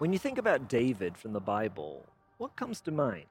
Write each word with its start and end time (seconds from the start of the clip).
When 0.00 0.14
you 0.14 0.18
think 0.18 0.38
about 0.38 0.70
David 0.70 1.18
from 1.18 1.34
the 1.34 1.40
Bible, 1.40 2.06
what 2.38 2.56
comes 2.56 2.80
to 2.80 2.90
mind? 2.90 3.26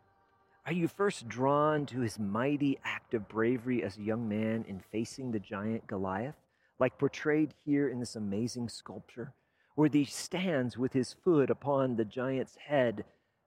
Are 0.67 0.71
you 0.71 0.87
first 0.87 1.27
drawn 1.27 1.87
to 1.87 2.01
his 2.01 2.19
mighty 2.19 2.77
act 2.83 3.15
of 3.15 3.27
bravery 3.27 3.81
as 3.81 3.97
a 3.97 4.03
young 4.03 4.29
man 4.29 4.65
in 4.67 4.79
facing 4.79 5.31
the 5.31 5.39
giant 5.39 5.87
Goliath, 5.87 6.35
like 6.77 6.99
portrayed 6.99 7.55
here 7.65 7.89
in 7.89 7.99
this 7.99 8.15
amazing 8.15 8.69
sculpture, 8.69 9.33
where 9.73 9.89
he 9.91 10.05
stands 10.05 10.77
with 10.77 10.93
his 10.93 11.11
foot 11.11 11.49
upon 11.49 11.95
the 11.95 12.05
giant's 12.05 12.55
head, 12.57 13.03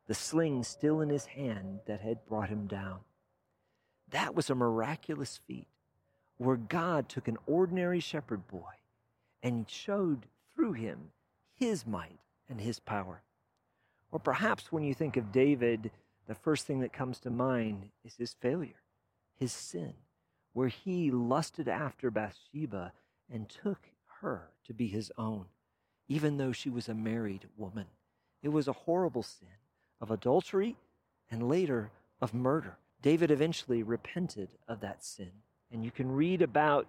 the 0.09 0.15
sling 0.15 0.65
still 0.65 1.01
in 1.01 1.09
his 1.09 1.27
hand 1.27 1.79
that 1.87 2.01
had 2.01 2.27
brought 2.27 2.49
him 2.49 2.67
down? 2.67 2.99
That 4.11 4.35
was 4.35 4.51
a 4.51 4.57
miraculous 4.57 5.39
feat 5.47 5.69
where 6.39 6.57
God 6.57 7.09
took 7.09 7.29
an 7.29 7.39
ordinary 7.47 8.01
shepherd 8.01 8.49
boy 8.49 8.73
and 9.45 9.71
showed 9.71 10.27
through 10.53 10.73
him 10.73 11.13
his 11.55 11.87
might 11.87 12.19
and 12.53 12.61
his 12.61 12.79
power. 12.79 13.23
Or 14.13 14.19
perhaps 14.19 14.71
when 14.71 14.85
you 14.85 14.95
think 14.95 15.17
of 15.17 15.33
David, 15.33 15.91
the 16.29 16.35
first 16.35 16.67
thing 16.67 16.81
that 16.81 16.93
comes 16.93 17.19
to 17.21 17.31
mind 17.31 17.89
is 18.05 18.15
his 18.15 18.35
failure, 18.35 18.83
his 19.41 19.53
sin, 19.53 19.95
where 20.53 20.69
he 20.69 21.11
lusted 21.11 21.67
after 21.67 22.11
Bathsheba 22.11 22.93
and 23.33 23.49
took 23.49 23.89
her 24.21 24.51
to 24.67 24.75
be 24.75 24.87
his 24.87 25.11
own, 25.17 25.47
even 26.09 26.37
though 26.37 26.53
she 26.53 26.69
was 26.69 26.89
a 26.89 26.95
married 26.95 27.49
woman. 27.57 27.87
It 28.43 28.51
was 28.51 28.69
a 28.69 28.73
horrible 28.73 29.23
sin 29.23 29.49
of 30.01 30.11
adultery 30.11 30.77
and 31.31 31.49
later 31.49 31.91
of 32.21 32.35
murder. 32.35 32.77
David 33.01 33.31
eventually 33.31 33.83
repented 33.83 34.51
of 34.69 34.81
that 34.81 35.03
sin. 35.03 35.33
And 35.73 35.83
you 35.83 35.91
can 35.91 36.13
read 36.13 36.43
about 36.43 36.87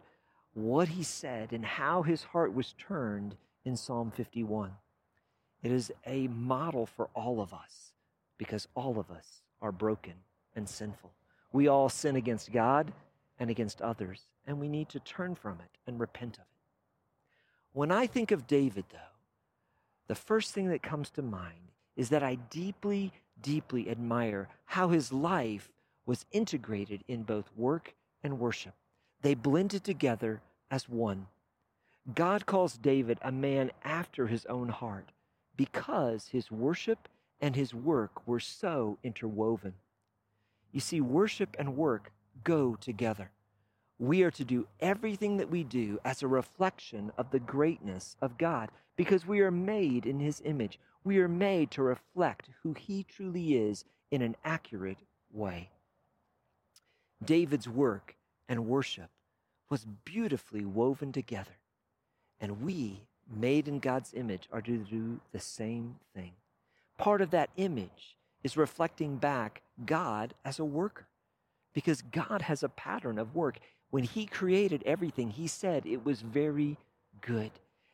what 0.53 0.89
he 0.89 1.03
said 1.03 1.53
and 1.53 1.63
how 1.63 2.01
his 2.01 2.23
heart 2.23 2.53
was 2.53 2.75
turned 2.77 3.37
in 3.63 3.77
Psalm 3.77 4.11
51. 4.11 4.73
It 5.63 5.71
is 5.71 5.91
a 6.05 6.27
model 6.27 6.85
for 6.85 7.09
all 7.15 7.39
of 7.39 7.53
us 7.53 7.93
because 8.37 8.67
all 8.75 8.99
of 8.99 9.09
us 9.09 9.41
are 9.61 9.71
broken 9.71 10.13
and 10.55 10.67
sinful. 10.67 11.11
We 11.53 11.69
all 11.69 11.87
sin 11.87 12.17
against 12.17 12.51
God 12.51 12.91
and 13.39 13.49
against 13.49 13.81
others, 13.81 14.27
and 14.45 14.59
we 14.59 14.67
need 14.67 14.89
to 14.89 14.99
turn 14.99 15.35
from 15.35 15.61
it 15.61 15.77
and 15.87 15.99
repent 15.99 16.35
of 16.35 16.41
it. 16.41 16.47
When 17.71 17.91
I 17.91 18.07
think 18.07 18.31
of 18.31 18.45
David, 18.45 18.85
though, 18.91 18.99
the 20.07 20.15
first 20.15 20.53
thing 20.53 20.67
that 20.69 20.83
comes 20.83 21.09
to 21.11 21.21
mind 21.21 21.71
is 21.95 22.09
that 22.09 22.23
I 22.23 22.35
deeply, 22.35 23.13
deeply 23.41 23.89
admire 23.89 24.49
how 24.65 24.89
his 24.89 25.13
life 25.13 25.71
was 26.05 26.25
integrated 26.31 27.03
in 27.07 27.23
both 27.23 27.49
work 27.55 27.95
and 28.21 28.39
worship. 28.39 28.73
They 29.21 29.33
blended 29.33 29.85
together 29.85 30.41
as 30.69 30.89
one. 30.89 31.27
God 32.13 32.45
calls 32.45 32.77
David 32.77 33.17
a 33.21 33.31
man 33.31 33.71
after 33.85 34.27
his 34.27 34.45
own 34.47 34.67
heart 34.67 35.11
because 35.55 36.27
his 36.27 36.51
worship 36.51 37.07
and 37.39 37.55
his 37.55 37.73
work 37.73 38.27
were 38.27 38.39
so 38.39 38.97
interwoven. 39.03 39.73
You 40.71 40.79
see, 40.79 41.01
worship 41.01 41.55
and 41.59 41.75
work 41.75 42.11
go 42.43 42.75
together. 42.75 43.31
We 43.99 44.23
are 44.23 44.31
to 44.31 44.43
do 44.43 44.67
everything 44.79 45.37
that 45.37 45.49
we 45.49 45.63
do 45.63 45.99
as 46.03 46.23
a 46.23 46.27
reflection 46.27 47.11
of 47.17 47.31
the 47.31 47.39
greatness 47.39 48.15
of 48.21 48.37
God 48.37 48.69
because 48.95 49.25
we 49.27 49.41
are 49.41 49.51
made 49.51 50.05
in 50.05 50.19
his 50.19 50.41
image. 50.43 50.79
We 51.03 51.19
are 51.19 51.27
made 51.27 51.71
to 51.71 51.83
reflect 51.83 52.49
who 52.63 52.73
he 52.73 53.03
truly 53.03 53.55
is 53.55 53.85
in 54.09 54.21
an 54.21 54.35
accurate 54.43 54.97
way. 55.31 55.69
David's 57.23 57.67
work 57.69 58.15
and 58.49 58.65
worship 58.67 59.09
was 59.69 59.85
beautifully 60.05 60.65
woven 60.65 61.11
together, 61.11 61.57
and 62.39 62.61
we 62.61 63.01
made 63.31 63.67
in 63.67 63.79
God's 63.79 64.13
image 64.13 64.47
are 64.51 64.61
to 64.61 64.77
do 64.77 65.19
the 65.31 65.39
same 65.39 65.95
thing. 66.15 66.33
Part 66.97 67.21
of 67.21 67.31
that 67.31 67.49
image 67.57 68.17
is 68.43 68.57
reflecting 68.57 69.17
back 69.17 69.61
God 69.85 70.33
as 70.43 70.59
a 70.59 70.65
worker 70.65 71.07
because 71.73 72.01
God 72.01 72.43
has 72.43 72.63
a 72.63 72.69
pattern 72.69 73.17
of 73.17 73.35
work. 73.35 73.59
When 73.89 74.03
He 74.03 74.25
created 74.25 74.83
everything, 74.85 75.31
He 75.31 75.47
said 75.47 75.85
it 75.85 76.05
was 76.05 76.21
very 76.21 76.77
good. 77.21 77.51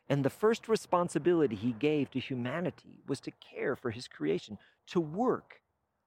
And 0.08 0.24
the 0.24 0.30
first 0.30 0.68
responsibility 0.68 1.56
He 1.56 1.72
gave 1.72 2.10
to 2.10 2.20
humanity 2.20 3.02
was 3.06 3.20
to 3.20 3.30
care 3.30 3.76
for 3.76 3.90
His 3.90 4.08
creation, 4.08 4.58
to 4.88 5.00
work 5.00 5.60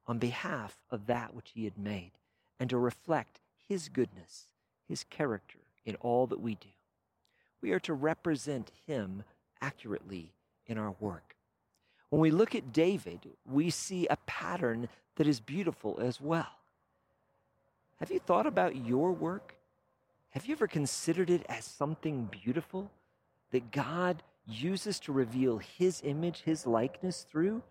on 0.06 0.20
behalf 0.20 0.78
of 0.92 1.08
that 1.08 1.34
which 1.34 1.52
He 1.54 1.64
had 1.64 1.78
made, 1.78 2.12
and 2.60 2.70
to 2.70 2.78
reflect 2.78 3.40
His 3.68 3.90
goodness, 3.90 4.48
His 4.88 5.04
character 5.04 5.60
in 5.86 5.96
all 5.96 6.28
that 6.28 6.42
we 6.42 6.56
do. 6.56 6.70
We 7.64 7.72
are 7.72 7.80
to 7.80 7.94
represent 7.94 8.74
him 8.86 9.24
accurately 9.62 10.34
in 10.68 10.78
our 10.78 10.96
work. 11.00 11.38
When 12.10 12.22
we 12.22 12.30
look 12.30 12.56
at 12.56 12.74
David, 12.74 13.30
we 13.46 13.70
see 13.70 14.06
a 14.06 14.18
pattern 14.18 14.90
that 15.16 15.28
is 15.28 15.40
beautiful 15.40 15.98
as 16.02 16.20
well. 16.20 16.60
Have 18.02 18.12
you 18.12 18.20
thought 18.20 18.46
about 18.46 18.76
your 18.86 19.14
work? 19.14 19.56
Have 20.32 20.46
you 20.46 20.52
ever 20.52 20.68
considered 20.68 21.30
it 21.30 21.46
as 21.48 21.64
something 21.64 22.26
beautiful 22.26 22.92
that 23.52 23.72
God 23.72 24.24
uses 24.46 25.00
to 25.00 25.14
reveal 25.14 25.60
his 25.60 26.02
image, 26.04 26.42
his 26.42 26.68
likeness 26.68 27.26
through? 27.32 27.64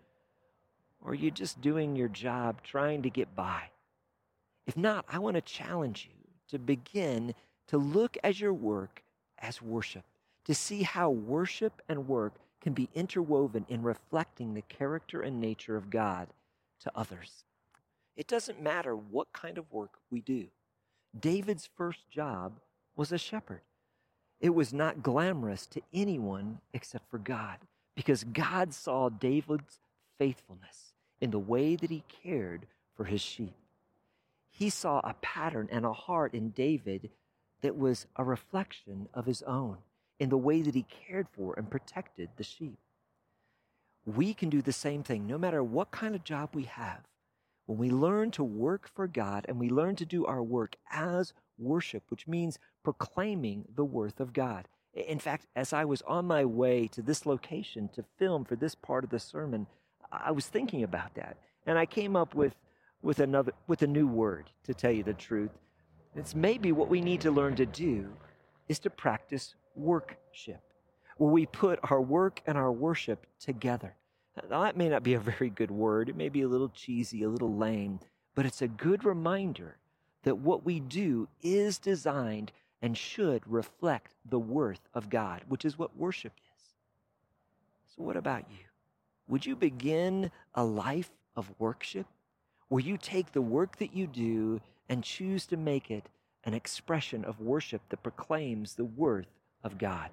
Or 1.03 1.11
are 1.11 1.15
you 1.15 1.29
just 1.29 1.61
doing 1.61 1.95
your 1.95 2.07
job 2.07 2.63
trying 2.63 3.03
to 3.03 3.11
get 3.11 3.35
by? 3.35 3.65
If 4.65 4.75
not, 4.75 5.05
I 5.07 5.19
want 5.19 5.35
to 5.35 5.41
challenge 5.41 6.09
you 6.11 6.31
to 6.49 6.57
begin 6.57 7.35
to 7.67 7.77
look 7.77 8.17
at 8.23 8.39
your 8.39 8.53
work 8.53 9.03
as 9.43 9.61
worship, 9.61 10.05
to 10.45 10.55
see 10.55 10.81
how 10.83 11.09
worship 11.09 11.81
and 11.87 12.07
work 12.07 12.33
can 12.61 12.73
be 12.73 12.89
interwoven 12.95 13.65
in 13.69 13.83
reflecting 13.83 14.53
the 14.53 14.61
character 14.63 15.21
and 15.21 15.39
nature 15.39 15.75
of 15.75 15.89
God 15.89 16.29
to 16.79 16.91
others. 16.95 17.43
It 18.15 18.27
doesn't 18.27 18.61
matter 18.61 18.95
what 18.95 19.33
kind 19.33 19.57
of 19.57 19.71
work 19.71 19.99
we 20.09 20.21
do. 20.21 20.47
David's 21.19 21.69
first 21.75 22.09
job 22.09 22.53
was 22.95 23.11
a 23.11 23.17
shepherd. 23.17 23.61
It 24.39 24.55
was 24.55 24.73
not 24.73 25.03
glamorous 25.03 25.65
to 25.67 25.81
anyone 25.93 26.59
except 26.73 27.09
for 27.09 27.17
God 27.17 27.57
because 27.95 28.23
God 28.23 28.73
saw 28.73 29.09
David's 29.09 29.79
faithfulness 30.17 30.93
in 31.21 31.31
the 31.31 31.39
way 31.39 31.75
that 31.75 31.89
he 31.89 32.03
cared 32.23 32.65
for 32.95 33.05
his 33.05 33.21
sheep. 33.21 33.53
He 34.51 34.69
saw 34.69 34.99
a 35.03 35.15
pattern 35.21 35.67
and 35.71 35.85
a 35.85 35.93
heart 35.93 36.33
in 36.33 36.49
David 36.49 37.09
that 37.63 37.77
was 37.77 38.05
a 38.15 38.23
reflection 38.23 39.07
of 39.13 39.25
his 39.25 39.41
own 39.43 39.77
in 40.19 40.29
the 40.29 40.37
way 40.37 40.61
that 40.61 40.75
he 40.75 40.83
cared 40.83 41.27
for 41.31 41.55
and 41.55 41.71
protected 41.71 42.29
the 42.35 42.43
sheep. 42.43 42.77
We 44.05 44.33
can 44.33 44.49
do 44.49 44.61
the 44.61 44.73
same 44.73 45.01
thing 45.01 45.25
no 45.25 45.37
matter 45.37 45.63
what 45.63 45.89
kind 45.89 46.13
of 46.13 46.23
job 46.23 46.49
we 46.53 46.63
have. 46.63 46.99
When 47.65 47.77
we 47.77 47.89
learn 47.89 48.31
to 48.31 48.43
work 48.43 48.89
for 48.93 49.07
God 49.07 49.45
and 49.47 49.59
we 49.59 49.69
learn 49.69 49.95
to 49.95 50.05
do 50.05 50.25
our 50.25 50.43
work 50.43 50.75
as 50.91 51.33
worship, 51.57 52.03
which 52.09 52.27
means 52.27 52.59
proclaiming 52.83 53.65
the 53.73 53.85
worth 53.85 54.19
of 54.19 54.33
God. 54.33 54.67
In 54.93 55.19
fact, 55.19 55.47
as 55.55 55.71
I 55.71 55.85
was 55.85 56.01
on 56.03 56.25
my 56.25 56.43
way 56.43 56.87
to 56.89 57.01
this 57.01 57.25
location 57.25 57.89
to 57.93 58.03
film 58.17 58.43
for 58.43 58.57
this 58.57 58.75
part 58.75 59.05
of 59.05 59.09
the 59.09 59.19
sermon, 59.19 59.67
I 60.11 60.31
was 60.31 60.47
thinking 60.47 60.83
about 60.83 61.15
that. 61.15 61.37
And 61.65 61.79
I 61.79 61.85
came 61.85 62.17
up 62.17 62.35
with, 62.35 62.55
with 63.01 63.19
another 63.19 63.53
with 63.67 63.81
a 63.81 63.87
new 63.87 64.05
word, 64.05 64.49
to 64.65 64.73
tell 64.73 64.91
you 64.91 65.03
the 65.03 65.13
truth. 65.13 65.51
It's 66.15 66.35
maybe 66.35 66.71
what 66.71 66.89
we 66.89 67.01
need 67.01 67.21
to 67.21 67.31
learn 67.31 67.55
to 67.55 67.65
do 67.65 68.13
is 68.67 68.79
to 68.79 68.89
practice 68.89 69.55
workship, 69.75 70.61
where 71.17 71.31
we 71.31 71.45
put 71.45 71.79
our 71.89 72.01
work 72.01 72.41
and 72.45 72.57
our 72.57 72.71
worship 72.71 73.25
together. 73.39 73.95
Now, 74.49 74.61
that 74.61 74.77
may 74.77 74.89
not 74.89 75.03
be 75.03 75.15
a 75.15 75.19
very 75.19 75.49
good 75.49 75.71
word. 75.71 76.09
It 76.09 76.15
may 76.15 76.29
be 76.29 76.41
a 76.41 76.47
little 76.47 76.69
cheesy, 76.69 77.23
a 77.23 77.29
little 77.29 77.55
lame, 77.55 77.99
but 78.35 78.45
it's 78.45 78.61
a 78.61 78.67
good 78.67 79.03
reminder 79.03 79.77
that 80.23 80.37
what 80.37 80.65
we 80.65 80.79
do 80.79 81.27
is 81.41 81.77
designed 81.77 82.51
and 82.81 82.97
should 82.97 83.41
reflect 83.47 84.13
the 84.25 84.39
worth 84.39 84.81
of 84.93 85.09
God, 85.09 85.41
which 85.47 85.65
is 85.65 85.77
what 85.77 85.97
worship 85.97 86.33
is. 86.37 86.63
So, 87.95 88.03
what 88.03 88.17
about 88.17 88.45
you? 88.49 88.65
Would 89.27 89.45
you 89.45 89.55
begin 89.55 90.31
a 90.53 90.63
life 90.63 91.11
of 91.35 91.53
worship 91.59 92.07
where 92.67 92.81
you 92.81 92.97
take 92.97 93.31
the 93.31 93.41
work 93.41 93.77
that 93.77 93.95
you 93.95 94.07
do 94.07 94.59
and 94.89 95.03
choose 95.03 95.45
to 95.47 95.57
make 95.57 95.89
it 95.89 96.07
an 96.43 96.53
expression 96.53 97.23
of 97.23 97.39
worship 97.39 97.81
that 97.89 98.03
proclaims 98.03 98.75
the 98.75 98.85
worth 98.85 99.27
of 99.63 99.77
God. 99.77 100.09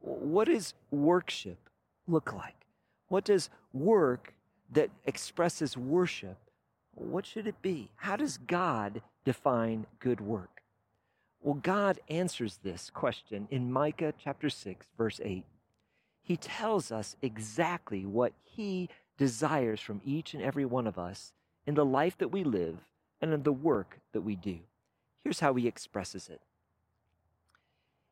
What 0.00 0.48
does 0.48 0.74
worship 0.90 1.58
look 2.06 2.32
like? 2.32 2.66
What 3.08 3.24
does 3.24 3.50
work 3.72 4.34
that 4.72 4.90
expresses 5.04 5.76
worship, 5.76 6.36
what 6.94 7.26
should 7.26 7.46
it 7.46 7.60
be? 7.62 7.90
How 7.96 8.16
does 8.16 8.38
God 8.38 9.02
define 9.24 9.86
good 9.98 10.20
work? 10.20 10.62
Well, 11.42 11.54
God 11.54 12.00
answers 12.08 12.58
this 12.62 12.90
question 12.90 13.48
in 13.50 13.72
Micah 13.72 14.14
chapter 14.18 14.48
6, 14.48 14.86
verse 14.96 15.20
8. 15.22 15.44
He 16.22 16.36
tells 16.36 16.92
us 16.92 17.16
exactly 17.20 18.06
what 18.06 18.32
He 18.42 18.88
desires 19.18 19.80
from 19.80 20.00
each 20.04 20.34
and 20.34 20.42
every 20.42 20.64
one 20.64 20.86
of 20.86 20.98
us 20.98 21.32
in 21.66 21.74
the 21.74 21.84
life 21.84 22.16
that 22.18 22.32
we 22.32 22.44
live 22.44 22.78
and 23.22 23.32
in 23.32 23.44
the 23.44 23.52
work 23.52 24.00
that 24.12 24.20
we 24.20 24.36
do. 24.36 24.58
Here's 25.22 25.40
how 25.40 25.54
he 25.54 25.68
expresses 25.68 26.28
it 26.28 26.42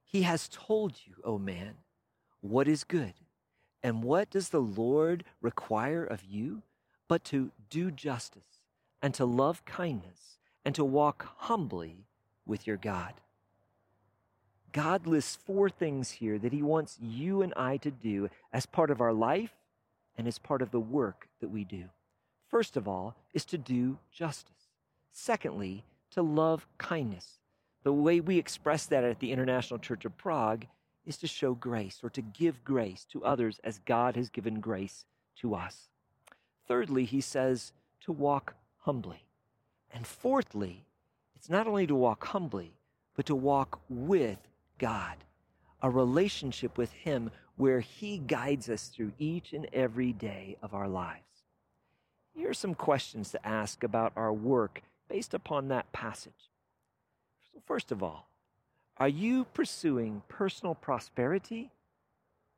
He 0.04 0.22
has 0.22 0.48
told 0.48 0.94
you, 1.04 1.14
O 1.24 1.34
oh 1.34 1.38
man, 1.38 1.74
what 2.40 2.68
is 2.68 2.84
good. 2.84 3.14
And 3.82 4.04
what 4.04 4.30
does 4.30 4.50
the 4.50 4.60
Lord 4.60 5.24
require 5.40 6.04
of 6.04 6.22
you? 6.24 6.62
But 7.08 7.24
to 7.24 7.50
do 7.70 7.90
justice 7.90 8.60
and 9.02 9.14
to 9.14 9.24
love 9.24 9.64
kindness 9.64 10.38
and 10.64 10.74
to 10.74 10.84
walk 10.84 11.26
humbly 11.38 12.04
with 12.46 12.66
your 12.66 12.76
God. 12.76 13.14
God 14.72 15.06
lists 15.06 15.36
four 15.44 15.68
things 15.68 16.10
here 16.10 16.38
that 16.38 16.52
He 16.52 16.62
wants 16.62 16.98
you 17.00 17.42
and 17.42 17.52
I 17.56 17.78
to 17.78 17.90
do 17.90 18.28
as 18.52 18.66
part 18.66 18.90
of 18.90 19.00
our 19.00 19.12
life 19.12 19.54
and 20.16 20.28
as 20.28 20.38
part 20.38 20.62
of 20.62 20.70
the 20.70 20.78
work 20.78 21.28
that 21.40 21.48
we 21.48 21.64
do. 21.64 21.84
First 22.48 22.76
of 22.76 22.86
all, 22.86 23.16
is 23.32 23.44
to 23.46 23.58
do 23.58 23.98
justice. 24.12 24.69
Secondly, 25.12 25.84
to 26.10 26.22
love 26.22 26.66
kindness. 26.78 27.38
The 27.82 27.92
way 27.92 28.20
we 28.20 28.38
express 28.38 28.86
that 28.86 29.04
at 29.04 29.20
the 29.20 29.32
International 29.32 29.78
Church 29.78 30.04
of 30.04 30.16
Prague 30.16 30.66
is 31.06 31.16
to 31.18 31.26
show 31.26 31.54
grace 31.54 32.00
or 32.02 32.10
to 32.10 32.22
give 32.22 32.64
grace 32.64 33.06
to 33.12 33.24
others 33.24 33.60
as 33.64 33.80
God 33.80 34.16
has 34.16 34.28
given 34.28 34.60
grace 34.60 35.04
to 35.36 35.54
us. 35.54 35.88
Thirdly, 36.68 37.04
he 37.04 37.20
says 37.20 37.72
to 38.02 38.12
walk 38.12 38.54
humbly. 38.78 39.24
And 39.92 40.06
fourthly, 40.06 40.84
it's 41.34 41.50
not 41.50 41.66
only 41.66 41.86
to 41.86 41.94
walk 41.94 42.26
humbly, 42.26 42.74
but 43.16 43.26
to 43.26 43.34
walk 43.34 43.80
with 43.88 44.38
God, 44.78 45.16
a 45.82 45.90
relationship 45.90 46.78
with 46.78 46.92
Him 46.92 47.30
where 47.56 47.80
He 47.80 48.18
guides 48.18 48.68
us 48.68 48.88
through 48.88 49.12
each 49.18 49.52
and 49.52 49.66
every 49.72 50.12
day 50.12 50.56
of 50.62 50.74
our 50.74 50.88
lives. 50.88 51.24
Here 52.34 52.50
are 52.50 52.54
some 52.54 52.74
questions 52.74 53.30
to 53.32 53.46
ask 53.46 53.82
about 53.82 54.12
our 54.16 54.32
work 54.32 54.82
based 55.10 55.34
upon 55.34 55.68
that 55.68 55.92
passage. 55.92 56.48
So, 57.52 57.60
first 57.66 57.90
of 57.90 58.02
all, 58.02 58.28
are 58.96 59.08
you 59.08 59.44
pursuing 59.44 60.22
personal 60.28 60.74
prosperity 60.74 61.72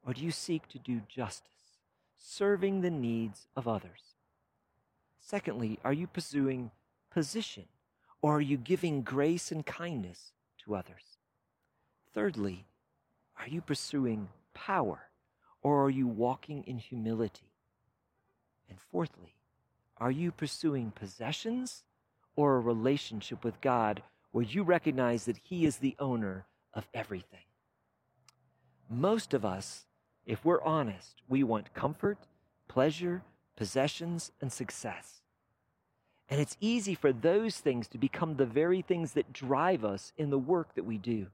or 0.06 0.12
do 0.12 0.20
you 0.20 0.30
seek 0.30 0.68
to 0.68 0.78
do 0.78 1.00
justice, 1.08 1.78
serving 2.18 2.80
the 2.80 2.90
needs 2.90 3.46
of 3.56 3.66
others? 3.66 4.16
Secondly, 5.18 5.78
are 5.82 5.92
you 5.92 6.06
pursuing 6.06 6.70
position 7.10 7.64
or 8.20 8.36
are 8.36 8.40
you 8.40 8.58
giving 8.58 9.02
grace 9.02 9.50
and 9.50 9.64
kindness 9.64 10.32
to 10.64 10.74
others? 10.74 11.16
Thirdly, 12.12 12.66
are 13.40 13.48
you 13.48 13.62
pursuing 13.62 14.28
power 14.52 15.08
or 15.62 15.84
are 15.84 15.90
you 15.90 16.06
walking 16.06 16.64
in 16.66 16.78
humility? 16.78 17.52
And 18.68 18.78
fourthly, 18.78 19.36
are 19.96 20.10
you 20.10 20.32
pursuing 20.32 20.90
possessions 20.90 21.84
or 22.36 22.56
a 22.56 22.60
relationship 22.60 23.44
with 23.44 23.60
God 23.60 24.02
where 24.30 24.44
you 24.44 24.62
recognize 24.62 25.24
that 25.26 25.36
He 25.36 25.64
is 25.66 25.76
the 25.76 25.96
owner 25.98 26.46
of 26.74 26.88
everything. 26.94 27.40
Most 28.88 29.34
of 29.34 29.44
us, 29.44 29.86
if 30.26 30.44
we're 30.44 30.62
honest, 30.62 31.22
we 31.28 31.42
want 31.42 31.74
comfort, 31.74 32.18
pleasure, 32.68 33.22
possessions, 33.56 34.32
and 34.40 34.52
success. 34.52 35.22
And 36.28 36.40
it's 36.40 36.56
easy 36.60 36.94
for 36.94 37.12
those 37.12 37.58
things 37.58 37.88
to 37.88 37.98
become 37.98 38.36
the 38.36 38.46
very 38.46 38.80
things 38.80 39.12
that 39.12 39.32
drive 39.32 39.84
us 39.84 40.12
in 40.16 40.30
the 40.30 40.38
work 40.38 40.74
that 40.74 40.84
we 40.84 40.96
do. 40.96 41.26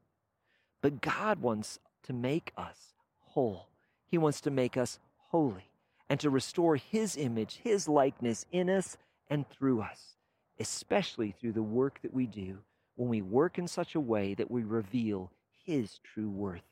But 0.80 1.00
God 1.00 1.40
wants 1.40 1.78
to 2.04 2.12
make 2.12 2.52
us 2.56 2.94
whole. 3.20 3.68
He 4.06 4.18
wants 4.18 4.40
to 4.42 4.50
make 4.50 4.76
us 4.76 4.98
holy 5.28 5.70
and 6.08 6.18
to 6.20 6.30
restore 6.30 6.76
His 6.76 7.16
image, 7.16 7.60
His 7.62 7.88
likeness 7.88 8.46
in 8.50 8.70
us 8.70 8.96
and 9.28 9.48
through 9.48 9.82
us, 9.82 10.16
especially 10.60 11.32
through 11.32 11.52
the 11.52 11.62
work 11.62 12.00
that 12.02 12.12
we 12.12 12.26
do 12.26 12.58
when 12.96 13.08
we 13.08 13.22
work 13.22 13.58
in 13.58 13.68
such 13.68 13.94
a 13.94 14.00
way 14.00 14.34
that 14.34 14.50
we 14.50 14.62
reveal 14.62 15.30
His 15.64 16.00
true 16.02 16.28
worth. 16.28 16.62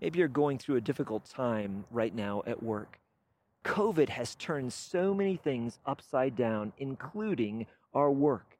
Maybe 0.00 0.18
you're 0.18 0.28
going 0.28 0.58
through 0.58 0.76
a 0.76 0.80
difficult 0.80 1.24
time 1.24 1.84
right 1.90 2.14
now 2.14 2.42
at 2.46 2.62
work. 2.62 3.00
COVID 3.64 4.08
has 4.10 4.34
turned 4.34 4.72
so 4.72 5.14
many 5.14 5.36
things 5.36 5.78
upside 5.86 6.36
down, 6.36 6.72
including 6.78 7.66
our 7.94 8.10
work. 8.10 8.58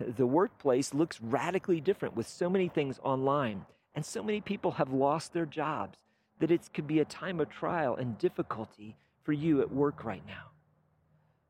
The 0.00 0.26
workplace 0.26 0.94
looks 0.94 1.20
radically 1.20 1.80
different 1.80 2.16
with 2.16 2.26
so 2.26 2.48
many 2.48 2.68
things 2.68 2.98
online, 3.02 3.66
and 3.94 4.04
so 4.04 4.22
many 4.22 4.40
people 4.40 4.72
have 4.72 4.92
lost 4.92 5.32
their 5.32 5.46
jobs 5.46 5.98
that 6.38 6.50
it 6.50 6.68
could 6.74 6.86
be 6.86 7.00
a 7.00 7.04
time 7.04 7.40
of 7.40 7.48
trial 7.48 7.96
and 7.96 8.18
difficulty 8.18 8.96
for 9.22 9.32
you 9.32 9.60
at 9.60 9.72
work 9.72 10.04
right 10.04 10.26
now. 10.26 10.50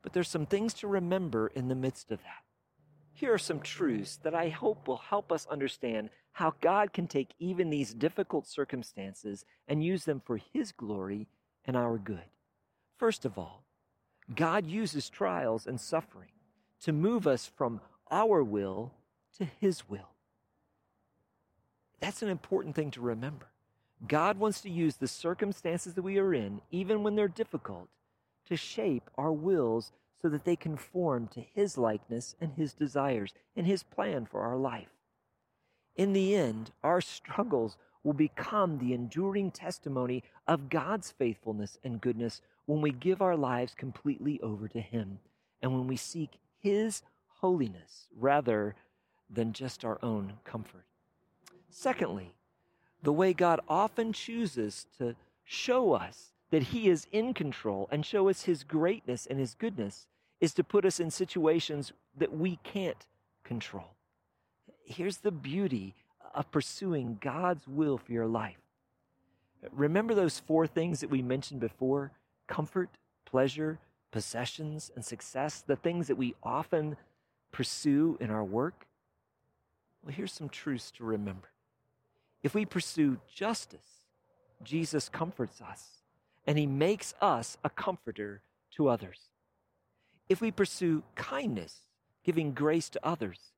But 0.07 0.13
there's 0.13 0.29
some 0.29 0.47
things 0.47 0.73
to 0.75 0.87
remember 0.87 1.49
in 1.49 1.67
the 1.67 1.75
midst 1.75 2.13
of 2.13 2.21
that. 2.23 2.45
Here 3.13 3.35
are 3.35 3.39
some 3.39 3.59
truths 3.59 4.21
that 4.23 4.37
I 4.37 4.51
hope 4.51 4.87
will 4.87 4.99
help 4.99 5.33
us 5.33 5.49
understand 5.51 6.11
how 6.31 6.55
God 6.61 6.93
can 6.93 7.09
take 7.09 7.35
even 7.41 7.71
these 7.71 7.93
difficult 7.93 8.47
circumstances 8.47 9.45
and 9.67 9.83
use 9.83 10.05
them 10.05 10.23
for 10.25 10.39
His 10.53 10.71
glory 10.71 11.27
and 11.65 11.77
our 11.77 11.99
good. 11.99 12.23
First 12.97 13.25
of 13.25 13.37
all, 13.37 13.65
God 14.33 14.65
uses 14.65 15.11
trials 15.11 15.67
and 15.67 15.81
suffering 15.81 16.31
to 16.83 16.93
move 16.93 17.27
us 17.27 17.51
from 17.57 17.81
our 18.09 18.45
will 18.45 18.93
to 19.39 19.45
His 19.59 19.89
will. 19.89 20.11
That's 21.99 22.23
an 22.23 22.29
important 22.29 22.77
thing 22.77 22.93
to 22.93 23.01
remember. 23.01 23.49
God 24.07 24.39
wants 24.39 24.61
to 24.61 24.71
use 24.71 24.99
the 24.99 25.09
circumstances 25.09 25.95
that 25.95 26.03
we 26.03 26.19
are 26.19 26.33
in, 26.33 26.61
even 26.71 27.03
when 27.03 27.17
they're 27.17 27.27
difficult, 27.27 27.89
to 28.47 28.57
shape 28.57 29.11
our 29.17 29.33
wills 29.33 29.93
so 30.21 30.29
that 30.29 30.45
they 30.45 30.57
conform 30.57 31.29
to 31.29 31.41
His 31.41 31.77
likeness 31.77 32.35
and 32.41 32.53
His 32.55 32.73
desires 32.73 33.35
and 33.57 33.67
His 33.67 33.83
plan 33.83 34.27
for 34.27 34.41
our 34.41 34.57
life. 34.57 34.91
In 35.97 36.13
the 36.13 36.35
end, 36.35 36.71
our 36.83 37.01
struggles 37.01 37.77
will 38.03 38.13
become 38.13 38.79
the 38.79 38.93
enduring 38.93 39.51
testimony 39.51 40.23
of 40.47 40.69
God's 40.69 41.11
faithfulness 41.11 41.79
and 41.83 42.01
goodness 42.01 42.41
when 42.67 42.81
we 42.81 42.93
give 42.93 43.21
our 43.21 43.37
lives 43.37 43.75
completely 43.75 44.41
over 44.41 44.69
to 44.69 44.81
Him 44.81 45.19
and 45.63 45.73
when 45.73 45.87
we 45.87 45.97
seek 45.97 46.39
His 46.61 47.03
holiness 47.41 48.07
rather 48.17 48.75
than 49.29 49.53
just 49.53 49.85
our 49.85 49.99
own 50.03 50.35
comfort. 50.45 50.85
Secondly, 51.69 52.33
the 53.03 53.13
way 53.13 53.33
God 53.33 53.61
often 53.69 54.13
chooses 54.13 54.87
to 54.99 55.15
show 55.45 55.93
us 55.93 56.33
that 56.51 56.65
He 56.65 56.89
is 56.89 57.07
in 57.13 57.35
control 57.35 57.89
and 57.91 58.05
show 58.05 58.29
us 58.29 58.43
His 58.43 58.65
greatness 58.65 59.27
and 59.27 59.39
His 59.39 59.55
goodness 59.55 60.07
is 60.41 60.55
to 60.55 60.65
put 60.65 60.85
us 60.85 61.01
in 61.01 61.11
situations 61.11 61.93
that 62.17 62.37
we 62.37 62.59
can't 62.63 63.07
control. 63.45 63.95
Here's 64.85 65.19
the 65.19 65.33
beauty 65.33 65.95
of 66.35 66.51
pursuing 66.51 67.19
God's 67.21 67.67
will 67.67 67.99
for 67.99 68.13
your 68.13 68.27
life. 68.27 68.59
Remember 69.73 70.15
those 70.15 70.39
four 70.39 70.67
things 70.67 71.01
that 71.01 71.11
we 71.11 71.23
mentioned 71.23 71.61
before 71.61 72.13
comfort, 72.47 72.91
pleasure, 73.25 73.79
possessions, 74.13 74.93
and 74.95 75.05
success, 75.05 75.65
the 75.67 75.75
things 75.75 76.07
that 76.07 76.17
we 76.17 76.35
often 76.43 76.97
pursue 77.51 78.17
in 78.21 78.31
our 78.31 78.45
work? 78.45 78.87
Well, 80.05 80.15
here's 80.15 80.33
some 80.33 80.49
truths 80.49 80.93
to 80.93 81.05
remember. 81.05 81.49
If 82.43 82.55
we 82.55 82.65
pursue 82.65 83.19
justice, 83.35 84.05
Jesus 84.63 85.09
comforts 85.09 85.61
us 85.61 85.96
and 86.47 86.59
he 86.59 86.67
makes 86.67 87.15
us 87.21 87.57
a 87.65 87.71
comforter 87.71 88.41
to 88.77 88.89
others. 88.89 89.21
If 90.29 90.41
we 90.41 90.51
pursue 90.51 91.03
kindness, 91.15 91.81
giving 92.25 92.53
grace 92.53 92.89
to 92.91 93.01
others, 93.03 93.53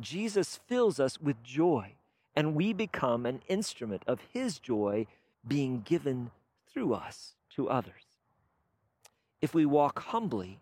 Jesus 0.00 0.60
fills 0.66 0.98
us 0.98 1.20
with 1.20 1.42
joy, 1.42 1.94
and 2.34 2.54
we 2.54 2.72
become 2.72 3.26
an 3.26 3.42
instrument 3.48 4.02
of 4.06 4.20
his 4.32 4.58
joy 4.58 5.06
being 5.46 5.82
given 5.82 6.30
through 6.72 6.94
us 6.94 7.34
to 7.50 7.68
others. 7.68 8.02
If 9.40 9.54
we 9.54 9.66
walk 9.66 9.98
humbly, 10.04 10.60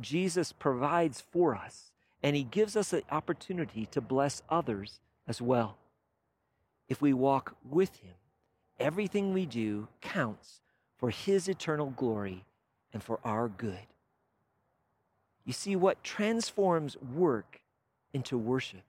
Jesus 0.00 0.52
provides 0.52 1.20
for 1.20 1.56
us, 1.56 1.90
and 2.22 2.36
he 2.36 2.44
gives 2.44 2.76
us 2.76 2.90
the 2.90 3.02
opportunity 3.10 3.86
to 3.86 4.00
bless 4.00 4.42
others 4.48 5.00
as 5.26 5.42
well. 5.42 5.78
If 6.88 7.02
we 7.02 7.12
walk 7.12 7.56
with 7.68 7.96
him, 7.96 8.14
everything 8.78 9.32
we 9.32 9.46
do 9.46 9.88
counts 10.00 10.60
for 10.98 11.10
his 11.10 11.48
eternal 11.48 11.90
glory 11.96 12.44
and 12.92 13.02
for 13.02 13.20
our 13.24 13.48
good. 13.48 13.86
You 15.44 15.52
see, 15.52 15.76
what 15.76 16.04
transforms 16.04 16.96
work 16.98 17.60
into 18.12 18.36
worship 18.36 18.82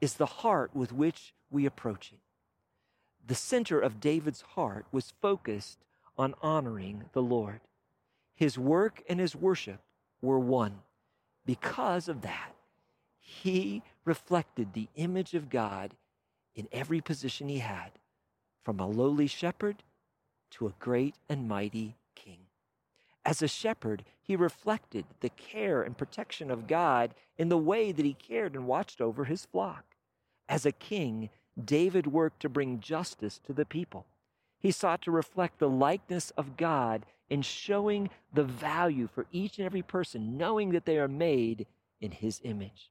is 0.00 0.14
the 0.14 0.26
heart 0.26 0.74
with 0.74 0.92
which 0.92 1.34
we 1.50 1.66
approach 1.66 2.12
it. 2.12 2.18
The 3.26 3.34
center 3.34 3.78
of 3.78 4.00
David's 4.00 4.40
heart 4.40 4.86
was 4.90 5.12
focused 5.20 5.78
on 6.16 6.34
honoring 6.42 7.04
the 7.12 7.22
Lord. 7.22 7.60
His 8.34 8.58
work 8.58 9.02
and 9.08 9.20
his 9.20 9.36
worship 9.36 9.80
were 10.20 10.38
one. 10.38 10.80
Because 11.44 12.08
of 12.08 12.22
that, 12.22 12.52
he 13.18 13.82
reflected 14.04 14.72
the 14.72 14.88
image 14.96 15.34
of 15.34 15.50
God 15.50 15.94
in 16.54 16.68
every 16.72 17.00
position 17.00 17.48
he 17.48 17.58
had, 17.58 17.92
from 18.62 18.78
a 18.78 18.86
lowly 18.86 19.26
shepherd 19.26 19.82
to 20.52 20.66
a 20.66 20.74
great 20.78 21.16
and 21.28 21.48
mighty 21.48 21.96
king. 22.14 22.38
As 23.24 23.42
a 23.42 23.48
shepherd, 23.48 24.04
he 24.22 24.36
reflected 24.36 25.04
the 25.20 25.30
care 25.30 25.82
and 25.82 25.96
protection 25.96 26.50
of 26.50 26.66
God 26.66 27.14
in 27.38 27.48
the 27.48 27.58
way 27.58 27.92
that 27.92 28.04
he 28.04 28.14
cared 28.14 28.54
and 28.54 28.66
watched 28.66 29.00
over 29.00 29.24
his 29.24 29.44
flock. 29.44 29.84
As 30.48 30.66
a 30.66 30.72
king, 30.72 31.30
David 31.62 32.06
worked 32.06 32.40
to 32.40 32.48
bring 32.48 32.80
justice 32.80 33.40
to 33.46 33.52
the 33.52 33.64
people. 33.64 34.06
He 34.58 34.70
sought 34.70 35.02
to 35.02 35.10
reflect 35.10 35.58
the 35.58 35.68
likeness 35.68 36.30
of 36.36 36.56
God 36.56 37.04
in 37.28 37.42
showing 37.42 38.10
the 38.32 38.44
value 38.44 39.08
for 39.12 39.26
each 39.32 39.58
and 39.58 39.66
every 39.66 39.82
person, 39.82 40.36
knowing 40.36 40.70
that 40.70 40.84
they 40.84 40.98
are 40.98 41.08
made 41.08 41.66
in 42.00 42.10
his 42.10 42.40
image. 42.44 42.90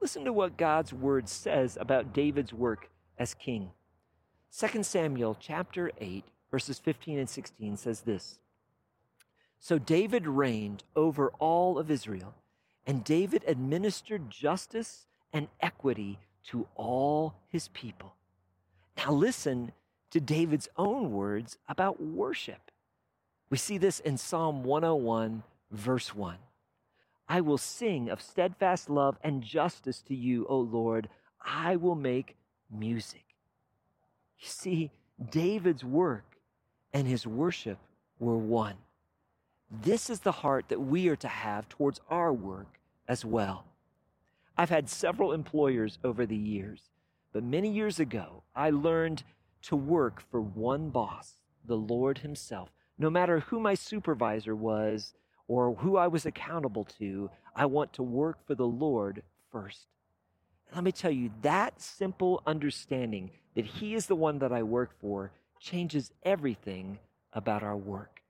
Listen 0.00 0.24
to 0.24 0.32
what 0.32 0.56
God's 0.56 0.92
word 0.92 1.28
says 1.28 1.78
about 1.80 2.12
David's 2.12 2.52
work 2.52 2.90
as 3.18 3.34
king. 3.34 3.70
2 4.56 4.82
Samuel 4.82 5.36
chapter 5.40 5.90
8 5.98 6.24
verses 6.52 6.78
15 6.78 7.18
and 7.18 7.28
16 7.28 7.78
says 7.78 8.02
this. 8.02 8.38
So 9.58 9.78
David 9.78 10.28
reigned 10.28 10.84
over 10.94 11.30
all 11.38 11.78
of 11.78 11.90
Israel, 11.90 12.34
and 12.86 13.02
David 13.02 13.42
administered 13.46 14.30
justice 14.30 15.06
and 15.32 15.48
equity 15.60 16.18
to 16.48 16.68
all 16.74 17.34
his 17.48 17.68
people. 17.68 18.14
Now 18.98 19.12
listen 19.12 19.72
to 20.10 20.20
David's 20.20 20.68
own 20.76 21.10
words 21.10 21.56
about 21.68 22.02
worship. 22.02 22.70
We 23.48 23.56
see 23.56 23.78
this 23.78 24.00
in 24.00 24.18
Psalm 24.18 24.62
101, 24.62 25.42
verse 25.70 26.14
1. 26.14 26.36
I 27.28 27.40
will 27.40 27.56
sing 27.56 28.10
of 28.10 28.20
steadfast 28.20 28.90
love 28.90 29.16
and 29.24 29.42
justice 29.42 30.02
to 30.02 30.14
you, 30.14 30.44
O 30.48 30.58
Lord. 30.58 31.08
I 31.40 31.76
will 31.76 31.94
make 31.94 32.36
music. 32.70 33.24
You 34.38 34.48
see, 34.48 34.90
David's 35.30 35.84
work 35.84 36.31
and 36.92 37.06
his 37.06 37.26
worship 37.26 37.78
were 38.18 38.38
one. 38.38 38.76
This 39.70 40.10
is 40.10 40.20
the 40.20 40.32
heart 40.32 40.66
that 40.68 40.80
we 40.80 41.08
are 41.08 41.16
to 41.16 41.28
have 41.28 41.68
towards 41.68 42.00
our 42.10 42.32
work 42.32 42.78
as 43.08 43.24
well. 43.24 43.64
I've 44.56 44.70
had 44.70 44.88
several 44.88 45.32
employers 45.32 45.98
over 46.04 46.26
the 46.26 46.36
years, 46.36 46.90
but 47.32 47.42
many 47.42 47.70
years 47.70 47.98
ago, 47.98 48.42
I 48.54 48.70
learned 48.70 49.24
to 49.62 49.76
work 49.76 50.22
for 50.30 50.40
one 50.40 50.90
boss, 50.90 51.36
the 51.64 51.76
Lord 51.76 52.18
Himself. 52.18 52.70
No 52.98 53.08
matter 53.08 53.40
who 53.40 53.60
my 53.60 53.74
supervisor 53.74 54.54
was 54.54 55.14
or 55.48 55.74
who 55.76 55.96
I 55.96 56.06
was 56.08 56.26
accountable 56.26 56.84
to, 56.98 57.30
I 57.56 57.66
want 57.66 57.92
to 57.94 58.02
work 58.02 58.46
for 58.46 58.54
the 58.54 58.66
Lord 58.66 59.22
first. 59.50 59.86
Let 60.74 60.84
me 60.84 60.92
tell 60.92 61.10
you, 61.10 61.30
that 61.42 61.80
simple 61.80 62.42
understanding 62.46 63.30
that 63.54 63.64
He 63.64 63.94
is 63.94 64.06
the 64.06 64.16
one 64.16 64.38
that 64.40 64.52
I 64.52 64.62
work 64.62 64.90
for 65.00 65.32
changes 65.62 66.10
everything 66.24 66.98
about 67.32 67.62
our 67.62 67.76
work. 67.76 68.22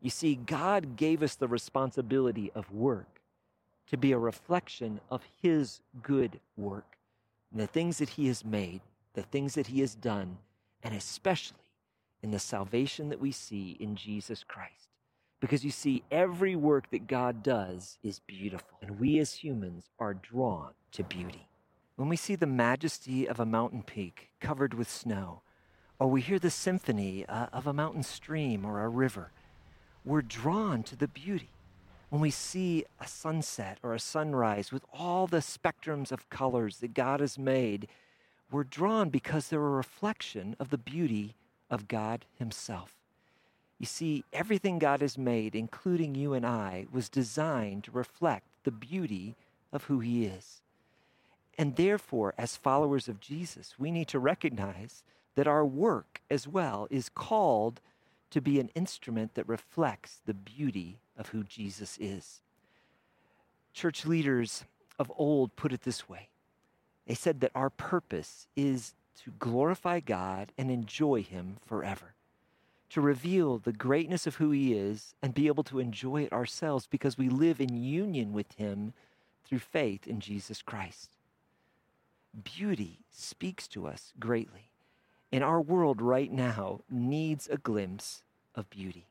You 0.00 0.10
see, 0.10 0.36
God 0.36 0.96
gave 0.96 1.22
us 1.22 1.34
the 1.34 1.48
responsibility 1.48 2.50
of 2.54 2.72
work 2.72 3.20
to 3.88 3.96
be 3.96 4.12
a 4.12 4.18
reflection 4.18 5.00
of 5.10 5.22
His 5.42 5.80
good 6.02 6.40
work, 6.56 6.96
the 7.52 7.66
things 7.66 7.98
that 7.98 8.10
He 8.10 8.28
has 8.28 8.44
made, 8.44 8.80
the 9.14 9.22
things 9.22 9.54
that 9.54 9.66
He 9.66 9.80
has 9.80 9.94
done, 9.94 10.38
and 10.82 10.94
especially 10.94 11.58
in 12.22 12.30
the 12.30 12.38
salvation 12.38 13.08
that 13.08 13.20
we 13.20 13.32
see 13.32 13.76
in 13.80 13.96
Jesus 13.96 14.44
Christ. 14.46 14.88
Because 15.40 15.64
you 15.64 15.70
see, 15.70 16.04
every 16.10 16.54
work 16.54 16.90
that 16.90 17.06
God 17.06 17.42
does 17.42 17.98
is 18.02 18.20
beautiful, 18.20 18.78
and 18.80 19.00
we 19.00 19.18
as 19.18 19.34
humans 19.34 19.86
are 19.98 20.14
drawn 20.14 20.70
to 20.92 21.02
beauty. 21.02 21.48
When 21.96 22.08
we 22.08 22.16
see 22.16 22.36
the 22.36 22.46
majesty 22.46 23.26
of 23.28 23.40
a 23.40 23.46
mountain 23.46 23.82
peak 23.82 24.28
covered 24.40 24.74
with 24.74 24.88
snow, 24.88 25.42
or 26.00 26.08
we 26.08 26.22
hear 26.22 26.38
the 26.38 26.50
symphony 26.50 27.26
uh, 27.26 27.46
of 27.52 27.66
a 27.66 27.74
mountain 27.74 28.02
stream 28.02 28.64
or 28.64 28.82
a 28.82 28.88
river, 28.88 29.30
we're 30.04 30.22
drawn 30.22 30.82
to 30.82 30.96
the 30.96 31.06
beauty. 31.06 31.50
When 32.08 32.22
we 32.22 32.30
see 32.30 32.86
a 32.98 33.06
sunset 33.06 33.78
or 33.82 33.94
a 33.94 34.00
sunrise 34.00 34.72
with 34.72 34.82
all 34.92 35.26
the 35.26 35.36
spectrums 35.36 36.10
of 36.10 36.28
colors 36.30 36.78
that 36.78 36.94
God 36.94 37.20
has 37.20 37.38
made, 37.38 37.86
we're 38.50 38.64
drawn 38.64 39.10
because 39.10 39.48
they're 39.48 39.60
a 39.60 39.70
reflection 39.70 40.56
of 40.58 40.70
the 40.70 40.78
beauty 40.78 41.34
of 41.70 41.86
God 41.86 42.24
Himself. 42.38 42.94
You 43.78 43.86
see, 43.86 44.24
everything 44.32 44.78
God 44.78 45.02
has 45.02 45.16
made, 45.16 45.54
including 45.54 46.14
you 46.14 46.32
and 46.32 46.44
I, 46.44 46.86
was 46.90 47.08
designed 47.08 47.84
to 47.84 47.90
reflect 47.90 48.46
the 48.64 48.72
beauty 48.72 49.36
of 49.72 49.84
who 49.84 50.00
He 50.00 50.24
is. 50.24 50.62
And 51.58 51.76
therefore, 51.76 52.34
as 52.38 52.56
followers 52.56 53.06
of 53.06 53.20
Jesus, 53.20 53.74
we 53.78 53.90
need 53.90 54.08
to 54.08 54.18
recognize 54.18 55.04
that 55.34 55.46
our 55.46 55.64
work 55.64 56.20
as 56.30 56.46
well 56.46 56.86
is 56.90 57.08
called 57.08 57.80
to 58.30 58.40
be 58.40 58.60
an 58.60 58.70
instrument 58.74 59.34
that 59.34 59.48
reflects 59.48 60.20
the 60.24 60.34
beauty 60.34 60.98
of 61.16 61.28
who 61.28 61.42
Jesus 61.42 61.98
is. 62.00 62.40
Church 63.72 64.06
leaders 64.06 64.64
of 64.98 65.10
old 65.16 65.56
put 65.56 65.72
it 65.72 65.82
this 65.82 66.08
way 66.08 66.28
they 67.06 67.14
said 67.14 67.40
that 67.40 67.50
our 67.56 67.70
purpose 67.70 68.46
is 68.54 68.94
to 69.24 69.32
glorify 69.38 69.98
God 69.98 70.52
and 70.56 70.70
enjoy 70.70 71.22
Him 71.22 71.56
forever, 71.66 72.14
to 72.90 73.00
reveal 73.00 73.58
the 73.58 73.72
greatness 73.72 74.28
of 74.28 74.36
who 74.36 74.52
He 74.52 74.74
is 74.74 75.14
and 75.20 75.34
be 75.34 75.48
able 75.48 75.64
to 75.64 75.80
enjoy 75.80 76.22
it 76.22 76.32
ourselves 76.32 76.86
because 76.86 77.18
we 77.18 77.28
live 77.28 77.60
in 77.60 77.82
union 77.82 78.32
with 78.32 78.52
Him 78.52 78.92
through 79.44 79.58
faith 79.58 80.06
in 80.06 80.20
Jesus 80.20 80.62
Christ. 80.62 81.16
Beauty 82.44 83.00
speaks 83.10 83.66
to 83.68 83.88
us 83.88 84.12
greatly 84.20 84.69
in 85.32 85.42
our 85.42 85.60
world 85.60 86.00
right 86.00 86.30
now 86.30 86.80
needs 86.90 87.48
a 87.48 87.56
glimpse 87.56 88.22
of 88.54 88.68
beauty. 88.70 89.06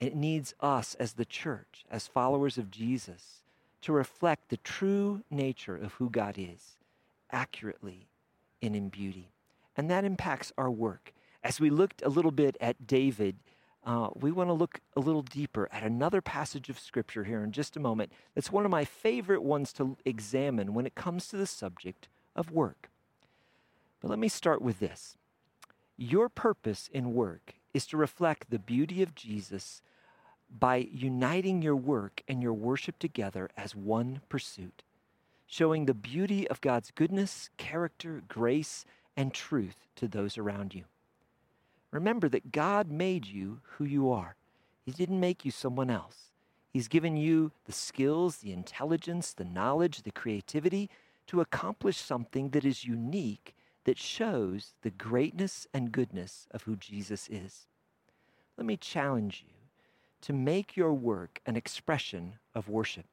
It 0.00 0.14
needs 0.14 0.54
us 0.60 0.94
as 0.94 1.14
the 1.14 1.24
church, 1.24 1.84
as 1.90 2.06
followers 2.06 2.56
of 2.56 2.70
Jesus, 2.70 3.42
to 3.82 3.92
reflect 3.92 4.48
the 4.48 4.56
true 4.58 5.22
nature 5.30 5.76
of 5.76 5.94
who 5.94 6.08
God 6.08 6.36
is 6.38 6.76
accurately 7.30 8.06
and 8.62 8.74
in 8.74 8.88
beauty. 8.88 9.30
And 9.76 9.90
that 9.90 10.04
impacts 10.04 10.52
our 10.56 10.70
work. 10.70 11.12
As 11.44 11.60
we 11.60 11.70
looked 11.70 12.02
a 12.02 12.08
little 12.08 12.30
bit 12.30 12.56
at 12.60 12.86
David, 12.86 13.36
uh, 13.84 14.08
we 14.14 14.32
want 14.32 14.48
to 14.48 14.54
look 14.54 14.80
a 14.96 15.00
little 15.00 15.22
deeper 15.22 15.68
at 15.70 15.82
another 15.82 16.20
passage 16.20 16.68
of 16.68 16.78
Scripture 16.78 17.24
here 17.24 17.44
in 17.44 17.52
just 17.52 17.76
a 17.76 17.80
moment. 17.80 18.12
That's 18.34 18.50
one 18.50 18.64
of 18.64 18.70
my 18.70 18.84
favorite 18.84 19.42
ones 19.42 19.72
to 19.74 19.96
examine 20.04 20.74
when 20.74 20.86
it 20.86 20.94
comes 20.94 21.28
to 21.28 21.36
the 21.36 21.46
subject 21.46 22.08
of 22.34 22.50
work. 22.50 22.88
But 24.00 24.08
let 24.08 24.18
me 24.18 24.28
start 24.28 24.62
with 24.62 24.80
this. 24.80 25.17
Your 26.00 26.28
purpose 26.28 26.88
in 26.92 27.12
work 27.12 27.54
is 27.74 27.84
to 27.86 27.96
reflect 27.96 28.50
the 28.50 28.60
beauty 28.60 29.02
of 29.02 29.16
Jesus 29.16 29.82
by 30.48 30.76
uniting 30.92 31.60
your 31.60 31.74
work 31.74 32.22
and 32.28 32.40
your 32.40 32.54
worship 32.54 33.00
together 33.00 33.50
as 33.56 33.74
one 33.74 34.20
pursuit, 34.28 34.84
showing 35.44 35.86
the 35.86 35.94
beauty 35.94 36.46
of 36.48 36.60
God's 36.60 36.92
goodness, 36.92 37.50
character, 37.56 38.22
grace, 38.28 38.84
and 39.16 39.34
truth 39.34 39.88
to 39.96 40.06
those 40.06 40.38
around 40.38 40.72
you. 40.72 40.84
Remember 41.90 42.28
that 42.28 42.52
God 42.52 42.92
made 42.92 43.26
you 43.26 43.60
who 43.62 43.84
you 43.84 44.08
are. 44.12 44.36
He 44.86 44.92
didn't 44.92 45.18
make 45.18 45.44
you 45.44 45.50
someone 45.50 45.90
else. 45.90 46.30
He's 46.72 46.86
given 46.86 47.16
you 47.16 47.50
the 47.64 47.72
skills, 47.72 48.36
the 48.36 48.52
intelligence, 48.52 49.32
the 49.32 49.44
knowledge, 49.44 50.02
the 50.02 50.12
creativity 50.12 50.90
to 51.26 51.40
accomplish 51.40 51.96
something 51.96 52.50
that 52.50 52.64
is 52.64 52.84
unique 52.84 53.56
that 53.88 53.96
shows 53.96 54.74
the 54.82 54.90
greatness 54.90 55.66
and 55.72 55.90
goodness 55.90 56.46
of 56.50 56.64
who 56.64 56.76
Jesus 56.76 57.26
is. 57.30 57.68
Let 58.58 58.66
me 58.66 58.76
challenge 58.76 59.46
you 59.48 59.54
to 60.20 60.34
make 60.34 60.76
your 60.76 60.92
work 60.92 61.40
an 61.46 61.56
expression 61.56 62.34
of 62.54 62.68
worship. 62.68 63.06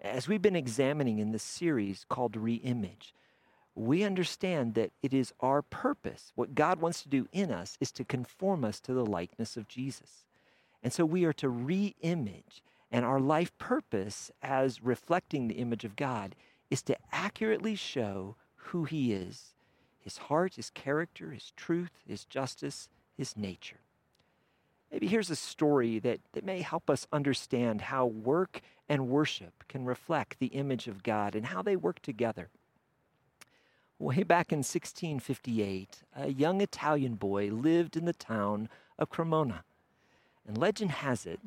As 0.00 0.26
we've 0.26 0.42
been 0.42 0.56
examining 0.56 1.20
in 1.20 1.30
this 1.30 1.44
series 1.44 2.04
called 2.08 2.32
Reimage, 2.32 3.12
we 3.76 4.02
understand 4.02 4.74
that 4.74 4.90
it 5.00 5.14
is 5.14 5.32
our 5.38 5.62
purpose. 5.62 6.32
What 6.34 6.56
God 6.56 6.80
wants 6.80 7.00
to 7.04 7.08
do 7.08 7.28
in 7.30 7.52
us 7.52 7.78
is 7.80 7.92
to 7.92 8.04
conform 8.04 8.64
us 8.64 8.80
to 8.80 8.94
the 8.94 9.06
likeness 9.06 9.56
of 9.56 9.68
Jesus. 9.68 10.24
And 10.82 10.92
so 10.92 11.04
we 11.04 11.24
are 11.24 11.32
to 11.34 11.46
reimage. 11.46 12.62
And 12.90 13.04
our 13.04 13.20
life 13.20 13.56
purpose 13.58 14.32
as 14.42 14.82
reflecting 14.82 15.46
the 15.46 15.58
image 15.58 15.84
of 15.84 15.94
God 15.94 16.34
is 16.68 16.82
to 16.82 16.96
accurately 17.12 17.76
show 17.76 18.34
who 18.56 18.82
He 18.82 19.12
is 19.12 19.53
his 20.04 20.18
heart, 20.18 20.54
his 20.54 20.70
character, 20.70 21.30
his 21.30 21.52
truth, 21.56 21.90
his 22.06 22.24
justice, 22.24 22.88
his 23.16 23.36
nature. 23.36 23.80
Maybe 24.92 25.08
here's 25.08 25.30
a 25.30 25.36
story 25.36 25.98
that, 25.98 26.20
that 26.34 26.44
may 26.44 26.60
help 26.60 26.88
us 26.88 27.06
understand 27.12 27.80
how 27.80 28.06
work 28.06 28.60
and 28.88 29.08
worship 29.08 29.64
can 29.66 29.84
reflect 29.84 30.38
the 30.38 30.48
image 30.48 30.86
of 30.86 31.02
God 31.02 31.34
and 31.34 31.46
how 31.46 31.62
they 31.62 31.74
work 31.74 32.00
together. 32.00 32.50
Way 33.98 34.22
back 34.22 34.52
in 34.52 34.58
1658, 34.58 36.02
a 36.14 36.28
young 36.28 36.60
Italian 36.60 37.14
boy 37.14 37.48
lived 37.50 37.96
in 37.96 38.04
the 38.04 38.12
town 38.12 38.68
of 38.98 39.08
Cremona. 39.08 39.64
And 40.46 40.58
legend 40.58 40.90
has 40.90 41.26
it 41.26 41.40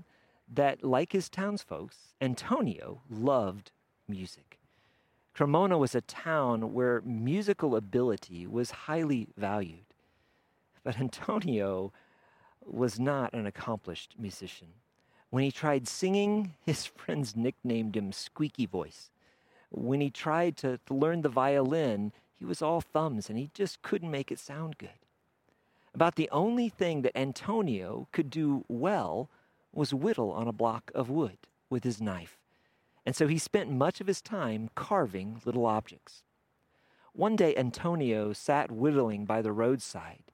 that, 0.53 0.83
like 0.83 1.11
his 1.11 1.29
townsfolk, 1.29 1.93
Antonio 2.19 3.01
loved 3.09 3.71
music. 4.07 4.56
Cremona 5.38 5.77
was 5.77 5.94
a 5.94 6.01
town 6.01 6.74
where 6.74 7.00
musical 7.01 7.75
ability 7.75 8.48
was 8.48 8.72
highly 8.72 9.27
valued. 9.38 9.86
But 10.84 11.00
Antonio 11.00 11.94
was 12.65 13.00
not 13.00 13.34
an 13.34 13.46
accomplished 13.46 14.15
musician. 14.17 14.70
When 15.29 15.44
he 15.44 15.51
tried 15.51 15.88
singing, 15.88 16.56
his 16.65 16.86
friends 16.98 17.36
nicknamed 17.36 17.96
him 17.96 18.12
Squeaky 18.12 18.65
Voice. 18.65 19.12
When 19.70 20.01
he 20.01 20.10
tried 20.10 20.58
to, 20.58 20.79
to 20.88 20.94
learn 20.96 21.22
the 21.22 21.29
violin, 21.29 22.13
he 22.34 22.44
was 22.44 22.63
all 22.63 22.82
thumbs 22.82 23.29
and 23.29 23.38
he 23.38 23.51
just 23.53 23.84
couldn't 23.84 24.10
make 24.10 24.32
it 24.32 24.39
sound 24.39 24.79
good. 24.79 25.06
About 25.94 26.15
the 26.15 26.32
only 26.32 26.67
thing 26.67 27.03
that 27.03 27.15
Antonio 27.15 28.08
could 28.12 28.32
do 28.32 28.65
well 28.67 29.29
was 29.72 29.94
whittle 29.94 30.32
on 30.32 30.48
a 30.48 30.51
block 30.51 30.89
of 30.96 31.12
wood 31.12 31.38
with 31.70 31.84
his 31.84 32.01
knife. 32.01 32.37
And 33.07 33.15
so 33.15 33.27
he 33.27 33.37
spent 33.37 33.71
much 33.71 34.01
of 34.01 34.07
his 34.07 34.21
time 34.21 34.69
carving 34.75 35.41
little 35.45 35.65
objects. 35.65 36.23
One 37.13 37.37
day, 37.37 37.55
Antonio 37.55 38.33
sat 38.33 38.69
whittling 38.69 39.23
by 39.23 39.41
the 39.41 39.53
roadside 39.53 40.25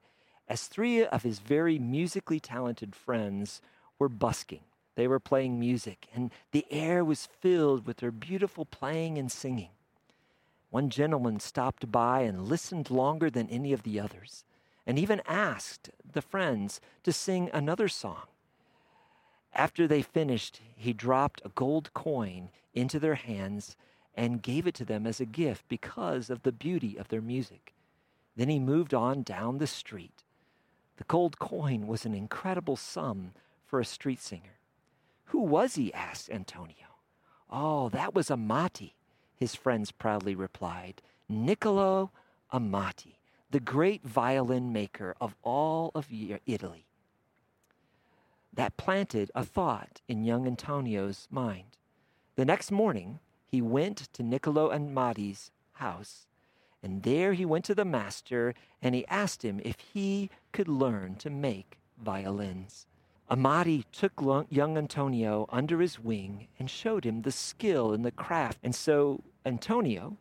as 0.48 0.66
three 0.66 1.06
of 1.06 1.22
his 1.22 1.38
very 1.38 1.78
musically 1.78 2.40
talented 2.40 2.96
friends 2.96 3.62
were 3.96 4.08
busking. 4.08 4.64
They 4.96 5.06
were 5.06 5.20
playing 5.20 5.60
music, 5.60 6.08
and 6.12 6.32
the 6.50 6.66
air 6.68 7.04
was 7.04 7.28
filled 7.40 7.86
with 7.86 7.98
their 7.98 8.10
beautiful 8.10 8.64
playing 8.64 9.18
and 9.18 9.30
singing. 9.30 9.70
One 10.70 10.90
gentleman 10.90 11.38
stopped 11.38 11.92
by 11.92 12.22
and 12.22 12.48
listened 12.48 12.90
longer 12.90 13.30
than 13.30 13.48
any 13.50 13.72
of 13.72 13.84
the 13.84 14.00
others, 14.00 14.44
and 14.84 14.98
even 14.98 15.22
asked 15.28 15.90
the 16.04 16.22
friends 16.22 16.80
to 17.04 17.12
sing 17.12 17.50
another 17.52 17.86
song. 17.86 18.26
After 19.54 19.86
they 19.86 20.02
finished, 20.02 20.60
he 20.74 20.92
dropped 20.92 21.40
a 21.44 21.50
gold 21.50 21.94
coin 21.94 22.50
into 22.72 22.98
their 22.98 23.14
hands 23.14 23.76
and 24.14 24.42
gave 24.42 24.66
it 24.66 24.74
to 24.74 24.84
them 24.84 25.06
as 25.06 25.20
a 25.20 25.26
gift 25.26 25.64
because 25.68 26.28
of 26.28 26.42
the 26.42 26.52
beauty 26.52 26.96
of 26.96 27.08
their 27.08 27.20
music. 27.20 27.74
Then 28.36 28.48
he 28.48 28.58
moved 28.58 28.92
on 28.92 29.22
down 29.22 29.58
the 29.58 29.66
street. 29.66 30.24
The 30.96 31.04
gold 31.04 31.38
coin 31.38 31.86
was 31.86 32.04
an 32.04 32.14
incredible 32.14 32.76
sum 32.76 33.32
for 33.64 33.78
a 33.80 33.84
street 33.84 34.20
singer. 34.20 34.58
Who 35.26 35.40
was 35.40 35.76
he? 35.76 35.92
asked 35.92 36.30
Antonio. 36.30 36.98
Oh, 37.50 37.88
that 37.90 38.14
was 38.14 38.30
Amati, 38.30 38.94
his 39.36 39.54
friends 39.54 39.92
proudly 39.92 40.34
replied. 40.34 41.00
Niccolo 41.28 42.10
Amati, 42.52 43.18
the 43.50 43.60
great 43.60 44.04
violin 44.04 44.72
maker 44.72 45.14
of 45.20 45.36
all 45.42 45.92
of 45.94 46.08
Italy. 46.46 46.86
That 48.54 48.76
planted 48.76 49.30
a 49.34 49.44
thought 49.44 50.00
in 50.06 50.24
young 50.24 50.46
Antonio's 50.46 51.26
mind. 51.30 51.76
The 52.36 52.44
next 52.44 52.70
morning, 52.70 53.18
he 53.46 53.60
went 53.60 54.08
to 54.12 54.22
Niccolo 54.22 54.70
and 54.70 54.90
Amati's 54.90 55.50
house, 55.74 56.26
and 56.82 57.02
there 57.02 57.32
he 57.32 57.44
went 57.44 57.64
to 57.64 57.74
the 57.74 57.84
master 57.84 58.54
and 58.82 58.94
he 58.94 59.06
asked 59.08 59.44
him 59.44 59.60
if 59.64 59.76
he 59.80 60.30
could 60.52 60.68
learn 60.68 61.16
to 61.16 61.30
make 61.30 61.78
violins. 61.98 62.86
Amati 63.30 63.84
took 63.90 64.20
young 64.50 64.76
Antonio 64.76 65.46
under 65.48 65.80
his 65.80 65.98
wing 65.98 66.46
and 66.58 66.70
showed 66.70 67.04
him 67.04 67.22
the 67.22 67.32
skill 67.32 67.94
in 67.94 68.02
the 68.02 68.10
craft. 68.10 68.58
And 68.62 68.74
so 68.74 69.22
Antonio, 69.46 70.18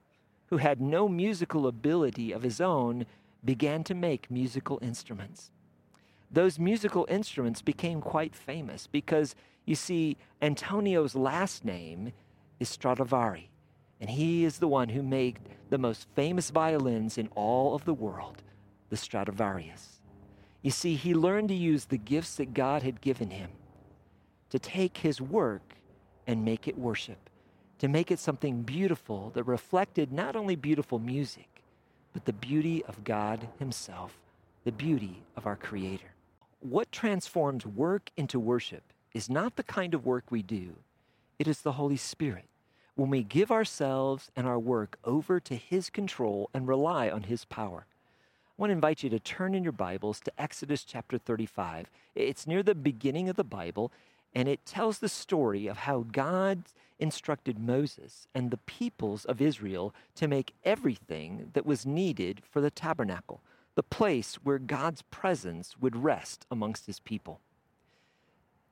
who 0.48 0.58
had 0.58 0.80
no 0.80 1.10
musical 1.10 1.68
ability 1.68 2.32
of 2.32 2.44
his 2.44 2.62
own, 2.62 3.06
began 3.44 3.84
to 3.84 3.94
make 3.94 4.32
musical 4.32 4.80
instruments. 4.82 5.52
Those 6.34 6.58
musical 6.58 7.06
instruments 7.10 7.62
became 7.62 8.02
quite 8.02 8.36
famous 8.36 8.88
because, 8.88 9.36
you 9.66 9.76
see, 9.76 10.18
Antonio's 10.42 11.16
last 11.16 11.64
name 11.64 12.12
is 12.60 12.70
Stradivari, 12.70 13.50
and 14.02 14.10
he 14.10 14.44
is 14.44 14.58
the 14.58 14.68
one 14.68 14.90
who 14.90 15.04
made 15.04 15.40
the 15.70 15.78
most 15.78 16.08
famous 16.16 16.50
violins 16.50 17.18
in 17.18 17.28
all 17.36 17.76
of 17.76 17.86
the 17.86 17.94
world, 17.94 18.42
the 18.90 18.98
Stradivarius. 18.98 20.02
You 20.64 20.72
see, 20.72 20.96
he 20.96 21.14
learned 21.14 21.50
to 21.50 21.56
use 21.56 21.86
the 21.86 21.98
gifts 21.98 22.36
that 22.38 22.54
God 22.54 22.82
had 22.82 23.00
given 23.00 23.30
him 23.30 23.52
to 24.50 24.60
take 24.60 24.98
his 24.98 25.22
work 25.22 25.76
and 26.28 26.46
make 26.46 26.68
it 26.68 26.78
worship, 26.78 27.30
to 27.80 27.88
make 27.88 28.12
it 28.12 28.20
something 28.20 28.62
beautiful 28.62 29.32
that 29.36 29.44
reflected 29.44 30.12
not 30.12 30.36
only 30.36 30.56
beautiful 30.56 31.00
music, 31.00 31.64
but 32.14 32.26
the 32.26 32.34
beauty 32.34 32.84
of 32.86 33.04
God 33.04 33.48
Himself, 33.60 34.18
the 34.64 34.72
beauty 34.72 35.24
of 35.36 35.48
our 35.48 35.56
Creator. 35.56 36.13
What 36.64 36.94
transforms 36.94 37.66
work 37.66 38.10
into 38.16 38.40
worship 38.40 38.94
is 39.14 39.30
not 39.30 39.58
the 39.58 39.64
kind 39.64 39.94
of 39.94 40.06
work 40.06 40.32
we 40.32 40.42
do, 40.42 40.78
it 41.38 41.46
is 41.46 41.60
the 41.60 41.74
Holy 41.74 41.98
Spirit. 41.98 42.46
When 42.96 43.10
we 43.10 43.22
give 43.22 43.52
ourselves 43.52 44.32
and 44.34 44.48
our 44.48 44.58
work 44.58 44.98
over 45.04 45.42
to 45.42 45.56
His 45.58 45.90
control 45.90 46.50
and 46.54 46.66
rely 46.66 47.10
on 47.10 47.24
His 47.24 47.44
power. 47.44 47.86
I 47.86 48.54
want 48.56 48.70
to 48.70 48.76
invite 48.76 49.04
you 49.04 49.10
to 49.10 49.20
turn 49.20 49.56
in 49.56 49.64
your 49.64 49.74
Bibles 49.74 50.22
to 50.22 50.32
Exodus 50.42 50.86
chapter 50.86 51.18
35. 51.18 51.92
It's 52.16 52.48
near 52.48 52.64
the 52.64 52.74
beginning 52.74 53.28
of 53.28 53.36
the 53.36 53.44
Bible, 53.44 53.92
and 54.34 54.48
it 54.48 54.66
tells 54.66 55.00
the 55.00 55.10
story 55.10 55.68
of 55.68 55.80
how 55.80 56.06
God 56.14 56.64
instructed 56.98 57.60
Moses 57.60 58.30
and 58.34 58.52
the 58.52 58.58
peoples 58.58 59.26
of 59.26 59.42
Israel 59.42 59.94
to 60.16 60.30
make 60.30 60.54
everything 60.64 61.50
that 61.56 61.66
was 61.66 61.86
needed 61.86 62.42
for 62.50 62.62
the 62.62 62.72
tabernacle, 62.72 63.42
the 63.76 63.84
place 63.84 64.36
where 64.44 64.60
God's 64.60 65.02
presence 65.04 65.76
would 65.80 65.96
rest 65.96 66.46
amongst 66.52 66.86
his 66.86 67.00
people. 67.00 67.42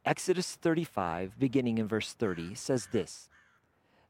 Exodus 0.05 0.55
35, 0.55 1.37
beginning 1.37 1.77
in 1.77 1.87
verse 1.87 2.13
30, 2.13 2.55
says 2.55 2.87
this 2.87 3.29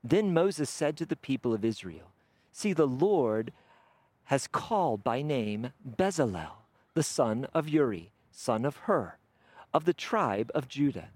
Then 0.03 0.33
Moses 0.33 0.69
said 0.69 0.97
to 0.97 1.05
the 1.05 1.15
people 1.15 1.53
of 1.53 1.65
Israel, 1.65 2.11
See, 2.51 2.73
the 2.73 2.87
Lord 2.87 3.51
has 4.25 4.47
called 4.47 5.03
by 5.03 5.21
name 5.21 5.71
Bezalel, 5.85 6.63
the 6.93 7.03
son 7.03 7.47
of 7.53 7.67
Uri, 7.67 8.11
son 8.31 8.65
of 8.65 8.77
Hur, 8.77 9.17
of 9.73 9.85
the 9.85 9.93
tribe 9.93 10.51
of 10.53 10.67
Judah, 10.67 11.09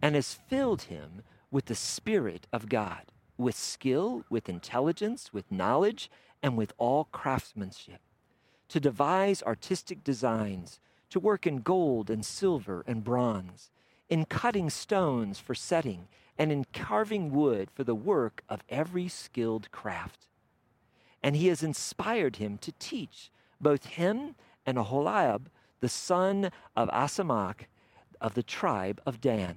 and 0.00 0.14
has 0.14 0.34
filled 0.34 0.82
him 0.82 1.22
with 1.50 1.66
the 1.66 1.74
Spirit 1.74 2.46
of 2.52 2.68
God, 2.68 3.12
with 3.36 3.56
skill, 3.56 4.24
with 4.28 4.48
intelligence, 4.48 5.32
with 5.32 5.50
knowledge, 5.50 6.10
and 6.42 6.56
with 6.56 6.72
all 6.78 7.04
craftsmanship, 7.04 8.00
to 8.74 8.80
devise 8.80 9.42
artistic 9.44 10.04
designs, 10.04 10.80
to 11.08 11.18
work 11.18 11.46
in 11.46 11.62
gold 11.62 12.10
and 12.10 12.26
silver 12.26 12.84
and 12.86 13.02
bronze, 13.02 13.70
in 14.10 14.26
cutting 14.26 14.68
stones 14.68 15.38
for 15.38 15.54
setting, 15.54 16.08
and 16.36 16.52
in 16.52 16.66
carving 16.72 17.32
wood 17.32 17.70
for 17.70 17.84
the 17.84 17.94
work 17.94 18.42
of 18.48 18.62
every 18.68 19.08
skilled 19.08 19.70
craft 19.70 20.26
and 21.24 21.36
he 21.36 21.46
has 21.46 21.62
inspired 21.62 22.36
him 22.36 22.58
to 22.58 22.70
teach 22.72 23.30
both 23.58 23.86
him 23.86 24.34
and 24.66 24.76
Aholiab, 24.76 25.48
the 25.80 25.88
son 25.88 26.50
of 26.76 26.90
Asamach 26.90 27.62
of 28.20 28.34
the 28.34 28.42
tribe 28.42 29.00
of 29.06 29.22
Dan. 29.22 29.56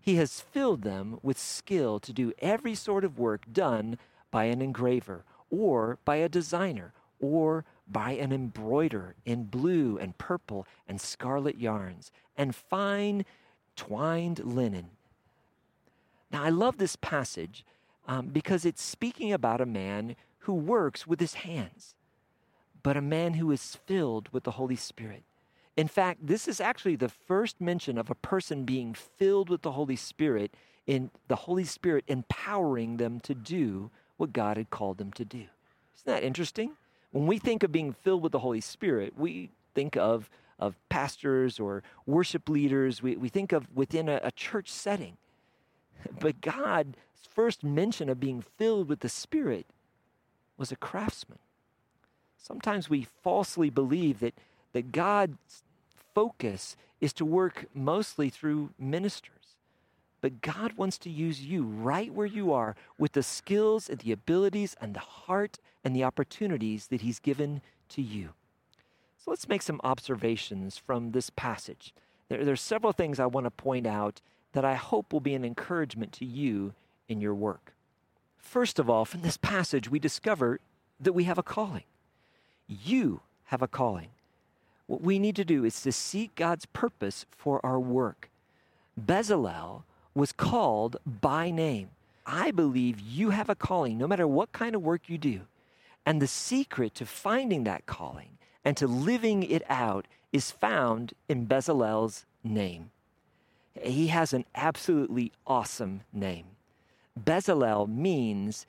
He 0.00 0.16
has 0.16 0.40
filled 0.40 0.80
them 0.80 1.18
with 1.22 1.38
skill 1.38 2.00
to 2.00 2.12
do 2.14 2.32
every 2.38 2.74
sort 2.74 3.04
of 3.04 3.18
work 3.18 3.44
done 3.52 3.98
by 4.30 4.44
an 4.44 4.62
engraver, 4.62 5.24
or 5.50 5.98
by 6.06 6.16
a 6.16 6.28
designer, 6.28 6.94
or 7.20 7.66
by 7.86 8.12
an 8.12 8.32
embroider 8.32 9.14
in 9.24 9.44
blue 9.44 9.98
and 9.98 10.16
purple 10.16 10.66
and 10.88 11.00
scarlet 11.00 11.58
yarns, 11.58 12.10
and 12.36 12.54
fine 12.54 13.24
twined 13.76 14.38
linen. 14.44 14.90
Now, 16.30 16.42
I 16.42 16.48
love 16.48 16.78
this 16.78 16.96
passage 16.96 17.64
um, 18.06 18.28
because 18.28 18.64
it's 18.64 18.82
speaking 18.82 19.32
about 19.32 19.60
a 19.60 19.66
man 19.66 20.16
who 20.40 20.54
works 20.54 21.06
with 21.06 21.20
his 21.20 21.34
hands, 21.34 21.94
but 22.82 22.96
a 22.96 23.02
man 23.02 23.34
who 23.34 23.50
is 23.50 23.78
filled 23.86 24.28
with 24.30 24.44
the 24.44 24.52
Holy 24.52 24.76
Spirit. 24.76 25.22
In 25.76 25.88
fact, 25.88 26.26
this 26.26 26.46
is 26.46 26.60
actually 26.60 26.96
the 26.96 27.08
first 27.08 27.60
mention 27.60 27.98
of 27.98 28.10
a 28.10 28.14
person 28.14 28.64
being 28.64 28.94
filled 28.94 29.50
with 29.50 29.62
the 29.62 29.72
Holy 29.72 29.96
Spirit, 29.96 30.54
in 30.86 31.10
the 31.28 31.36
Holy 31.36 31.64
Spirit 31.64 32.04
empowering 32.06 32.98
them 32.98 33.20
to 33.20 33.34
do 33.34 33.90
what 34.16 34.32
God 34.32 34.56
had 34.56 34.70
called 34.70 34.98
them 34.98 35.12
to 35.12 35.24
do. 35.24 35.46
Isn't 35.96 36.06
that 36.06 36.22
interesting? 36.22 36.72
When 37.14 37.28
we 37.28 37.38
think 37.38 37.62
of 37.62 37.70
being 37.70 37.92
filled 37.92 38.24
with 38.24 38.32
the 38.32 38.40
Holy 38.40 38.60
Spirit, 38.60 39.16
we 39.16 39.50
think 39.72 39.96
of, 39.96 40.28
of 40.58 40.74
pastors 40.88 41.60
or 41.60 41.84
worship 42.06 42.48
leaders. 42.48 43.04
We, 43.04 43.14
we 43.14 43.28
think 43.28 43.52
of 43.52 43.68
within 43.72 44.08
a, 44.08 44.18
a 44.24 44.32
church 44.32 44.68
setting. 44.68 45.16
But 46.18 46.40
God's 46.40 46.96
first 47.30 47.62
mention 47.62 48.08
of 48.08 48.18
being 48.18 48.40
filled 48.40 48.88
with 48.88 48.98
the 48.98 49.08
Spirit 49.08 49.66
was 50.56 50.72
a 50.72 50.76
craftsman. 50.76 51.38
Sometimes 52.36 52.90
we 52.90 53.06
falsely 53.22 53.70
believe 53.70 54.18
that, 54.18 54.34
that 54.72 54.90
God's 54.90 55.62
focus 56.16 56.76
is 57.00 57.12
to 57.12 57.24
work 57.24 57.66
mostly 57.72 58.28
through 58.28 58.70
ministers. 58.76 59.33
But 60.24 60.40
God 60.40 60.72
wants 60.78 60.96
to 61.00 61.10
use 61.10 61.42
you 61.42 61.64
right 61.64 62.10
where 62.10 62.24
you 62.24 62.50
are 62.50 62.76
with 62.96 63.12
the 63.12 63.22
skills 63.22 63.90
and 63.90 63.98
the 63.98 64.10
abilities 64.10 64.74
and 64.80 64.94
the 64.94 65.00
heart 65.00 65.58
and 65.84 65.94
the 65.94 66.04
opportunities 66.04 66.86
that 66.86 67.02
He's 67.02 67.18
given 67.18 67.60
to 67.90 68.00
you. 68.00 68.30
So 69.18 69.30
let's 69.30 69.50
make 69.50 69.60
some 69.60 69.82
observations 69.84 70.78
from 70.78 71.10
this 71.10 71.28
passage. 71.28 71.92
There, 72.30 72.50
are 72.50 72.56
several 72.56 72.94
things 72.94 73.20
I 73.20 73.26
want 73.26 73.44
to 73.44 73.50
point 73.50 73.86
out 73.86 74.22
that 74.54 74.64
I 74.64 74.76
hope 74.76 75.12
will 75.12 75.20
be 75.20 75.34
an 75.34 75.44
encouragement 75.44 76.12
to 76.12 76.24
you 76.24 76.72
in 77.06 77.20
your 77.20 77.34
work. 77.34 77.74
First 78.38 78.78
of 78.78 78.88
all, 78.88 79.04
from 79.04 79.20
this 79.20 79.36
passage, 79.36 79.90
we 79.90 79.98
discover 79.98 80.58
that 80.98 81.12
we 81.12 81.24
have 81.24 81.36
a 81.36 81.42
calling. 81.42 81.84
You 82.66 83.20
have 83.48 83.60
a 83.60 83.68
calling. 83.68 84.08
What 84.86 85.02
we 85.02 85.18
need 85.18 85.36
to 85.36 85.44
do 85.44 85.66
is 85.66 85.82
to 85.82 85.92
seek 85.92 86.34
God's 86.34 86.64
purpose 86.64 87.26
for 87.30 87.60
our 87.62 87.78
work. 87.78 88.30
Bezalel 88.98 89.82
was 90.14 90.32
called 90.32 90.96
by 91.06 91.50
name. 91.50 91.90
I 92.26 92.50
believe 92.50 93.00
you 93.00 93.30
have 93.30 93.48
a 93.48 93.54
calling, 93.54 93.98
no 93.98 94.06
matter 94.06 94.26
what 94.26 94.52
kind 94.52 94.74
of 94.74 94.82
work 94.82 95.08
you 95.08 95.18
do. 95.18 95.42
And 96.06 96.20
the 96.20 96.26
secret 96.26 96.94
to 96.96 97.06
finding 97.06 97.64
that 97.64 97.86
calling 97.86 98.38
and 98.64 98.76
to 98.76 98.86
living 98.86 99.42
it 99.42 99.62
out 99.68 100.06
is 100.32 100.50
found 100.50 101.14
in 101.28 101.46
Bezalel's 101.46 102.24
name. 102.42 102.90
He 103.80 104.08
has 104.08 104.32
an 104.32 104.44
absolutely 104.54 105.32
awesome 105.46 106.02
name. 106.12 106.46
Bezalel 107.18 107.88
means 107.88 108.66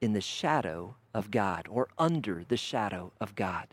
in 0.00 0.12
the 0.12 0.20
shadow 0.20 0.96
of 1.12 1.30
God 1.30 1.66
or 1.70 1.88
under 1.98 2.44
the 2.46 2.56
shadow 2.56 3.12
of 3.20 3.34
God. 3.34 3.68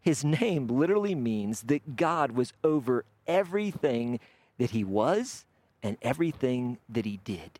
His 0.00 0.24
name 0.24 0.68
literally 0.68 1.14
means 1.14 1.62
that 1.62 1.96
God 1.96 2.32
was 2.32 2.52
over 2.62 3.04
everything 3.26 4.20
that 4.58 4.70
he 4.70 4.84
was 4.84 5.44
and 5.82 5.96
everything 6.02 6.78
that 6.88 7.04
he 7.04 7.18
did. 7.24 7.58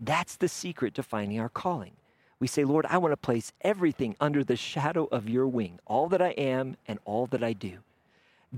That's 0.00 0.36
the 0.36 0.48
secret 0.48 0.94
to 0.94 1.02
finding 1.02 1.38
our 1.38 1.48
calling. 1.48 1.92
We 2.40 2.48
say, 2.48 2.64
Lord, 2.64 2.86
I 2.88 2.98
want 2.98 3.12
to 3.12 3.16
place 3.16 3.52
everything 3.60 4.16
under 4.20 4.42
the 4.42 4.56
shadow 4.56 5.04
of 5.12 5.28
your 5.28 5.46
wing, 5.46 5.78
all 5.86 6.08
that 6.08 6.20
I 6.20 6.30
am 6.30 6.76
and 6.88 6.98
all 7.04 7.26
that 7.26 7.44
I 7.44 7.52
do. 7.52 7.78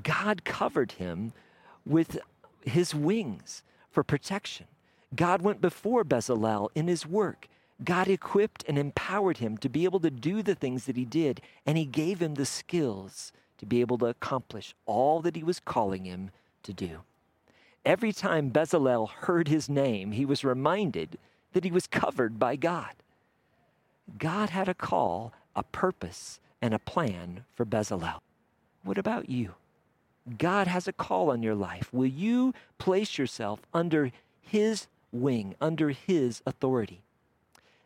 God 0.03 0.45
covered 0.45 0.93
him 0.93 1.33
with 1.85 2.19
his 2.65 2.95
wings 2.95 3.63
for 3.91 4.03
protection. 4.03 4.67
God 5.15 5.43
went 5.43 5.61
before 5.61 6.03
Bezalel 6.03 6.71
in 6.75 6.89
his 6.89 7.07
work. 7.07 7.47
God 7.85 8.09
equipped 8.09 8.65
and 8.67 8.79
empowered 8.79 9.39
him 9.39 9.59
to 9.59 9.69
be 9.69 9.85
able 9.85 10.01
to 10.01 10.11
do 10.11 10.43
the 10.43 10.55
things 10.55 10.87
that 10.87 10.97
he 10.97 11.05
did, 11.05 11.41
and 11.67 11.77
he 11.77 11.85
gave 11.85 12.23
him 12.23 12.35
the 12.35 12.47
skills 12.47 13.33
to 13.59 13.67
be 13.67 13.81
able 13.81 13.99
to 13.99 14.07
accomplish 14.07 14.75
all 14.87 15.21
that 15.21 15.37
he 15.37 15.43
was 15.43 15.61
calling 15.61 16.05
him 16.05 16.31
to 16.63 16.73
do. 16.73 17.01
Every 17.85 18.13
time 18.13 18.51
Bezalel 18.51 19.11
heard 19.11 19.49
his 19.49 19.69
name, 19.69 20.13
he 20.13 20.25
was 20.25 20.45
reminded 20.45 21.19
that 21.53 21.65
he 21.65 21.71
was 21.71 21.87
covered 21.87 22.39
by 22.39 22.57
God. 22.57 22.95
God 24.19 24.51
had 24.51 24.69
a 24.69 24.75
call, 24.75 25.33
a 25.55 25.63
purpose, 25.63 26.41
and 26.63 26.73
a 26.73 26.79
plan 26.79 27.45
for 27.55 27.67
Bezalel. 27.67 28.21
What 28.83 28.99
about 28.99 29.29
you? 29.29 29.55
God 30.39 30.67
has 30.67 30.89
a 30.89 30.93
call 30.93 31.31
on 31.31 31.43
your 31.43 31.55
life. 31.55 31.93
Will 31.93 32.07
you 32.07 32.55
place 32.79 33.19
yourself 33.19 33.61
under 33.75 34.11
his 34.41 34.87
wing, 35.13 35.55
under 35.61 35.91
his 35.91 36.43
authority? 36.47 37.03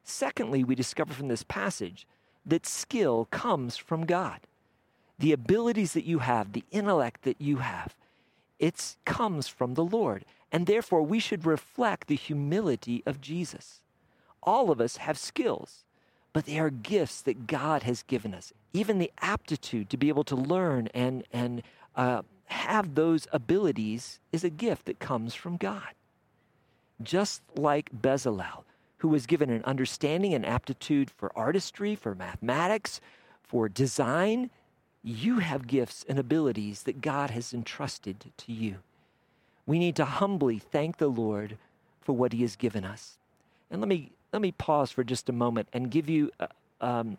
Secondly, 0.04 0.62
we 0.62 0.74
discover 0.74 1.12
from 1.12 1.28
this 1.28 1.42
passage 1.42 2.06
that 2.46 2.66
skill 2.66 3.26
comes 3.30 3.76
from 3.76 4.06
God. 4.06 4.40
The 5.18 5.32
abilities 5.32 5.92
that 5.94 6.04
you 6.04 6.20
have, 6.20 6.52
the 6.52 6.64
intellect 6.70 7.22
that 7.22 7.40
you 7.40 7.56
have, 7.56 7.96
it 8.58 8.96
comes 9.04 9.48
from 9.48 9.74
the 9.74 9.84
Lord. 9.84 10.24
And 10.50 10.66
therefore, 10.66 11.02
we 11.02 11.18
should 11.18 11.46
reflect 11.46 12.08
the 12.08 12.16
humility 12.16 13.02
of 13.06 13.20
Jesus. 13.20 13.80
All 14.42 14.70
of 14.70 14.80
us 14.80 14.98
have 14.98 15.18
skills, 15.18 15.84
but 16.32 16.46
they 16.46 16.58
are 16.58 16.70
gifts 16.70 17.20
that 17.22 17.46
God 17.46 17.82
has 17.82 18.02
given 18.02 18.34
us. 18.34 18.52
Even 18.72 18.98
the 18.98 19.12
aptitude 19.20 19.90
to 19.90 19.96
be 19.96 20.08
able 20.08 20.24
to 20.24 20.36
learn 20.36 20.88
and, 20.94 21.24
and 21.32 21.62
uh, 21.96 22.22
have 22.46 22.94
those 22.94 23.26
abilities 23.32 24.20
is 24.32 24.44
a 24.44 24.50
gift 24.50 24.86
that 24.86 24.98
comes 24.98 25.34
from 25.34 25.56
God. 25.56 25.94
Just 27.02 27.42
like 27.54 27.90
Bezalel, 27.92 28.64
who 28.98 29.08
was 29.08 29.26
given 29.26 29.50
an 29.50 29.64
understanding 29.64 30.34
and 30.34 30.46
aptitude 30.46 31.10
for 31.10 31.30
artistry, 31.36 31.94
for 31.94 32.14
mathematics, 32.14 33.00
for 33.42 33.68
design, 33.68 34.50
you 35.08 35.38
have 35.38 35.66
gifts 35.66 36.04
and 36.08 36.18
abilities 36.18 36.82
that 36.82 37.00
God 37.00 37.30
has 37.30 37.54
entrusted 37.54 38.32
to 38.36 38.52
you. 38.52 38.76
We 39.66 39.78
need 39.78 39.96
to 39.96 40.04
humbly 40.04 40.58
thank 40.58 40.98
the 40.98 41.08
Lord 41.08 41.56
for 42.00 42.12
what 42.14 42.32
He 42.32 42.42
has 42.42 42.56
given 42.56 42.84
us. 42.84 43.18
And 43.70 43.80
let 43.80 43.88
me, 43.88 44.12
let 44.32 44.42
me 44.42 44.52
pause 44.52 44.90
for 44.90 45.04
just 45.04 45.28
a 45.28 45.32
moment 45.32 45.68
and 45.72 45.90
give 45.90 46.08
you 46.08 46.30
a, 46.40 46.48
um, 46.80 47.18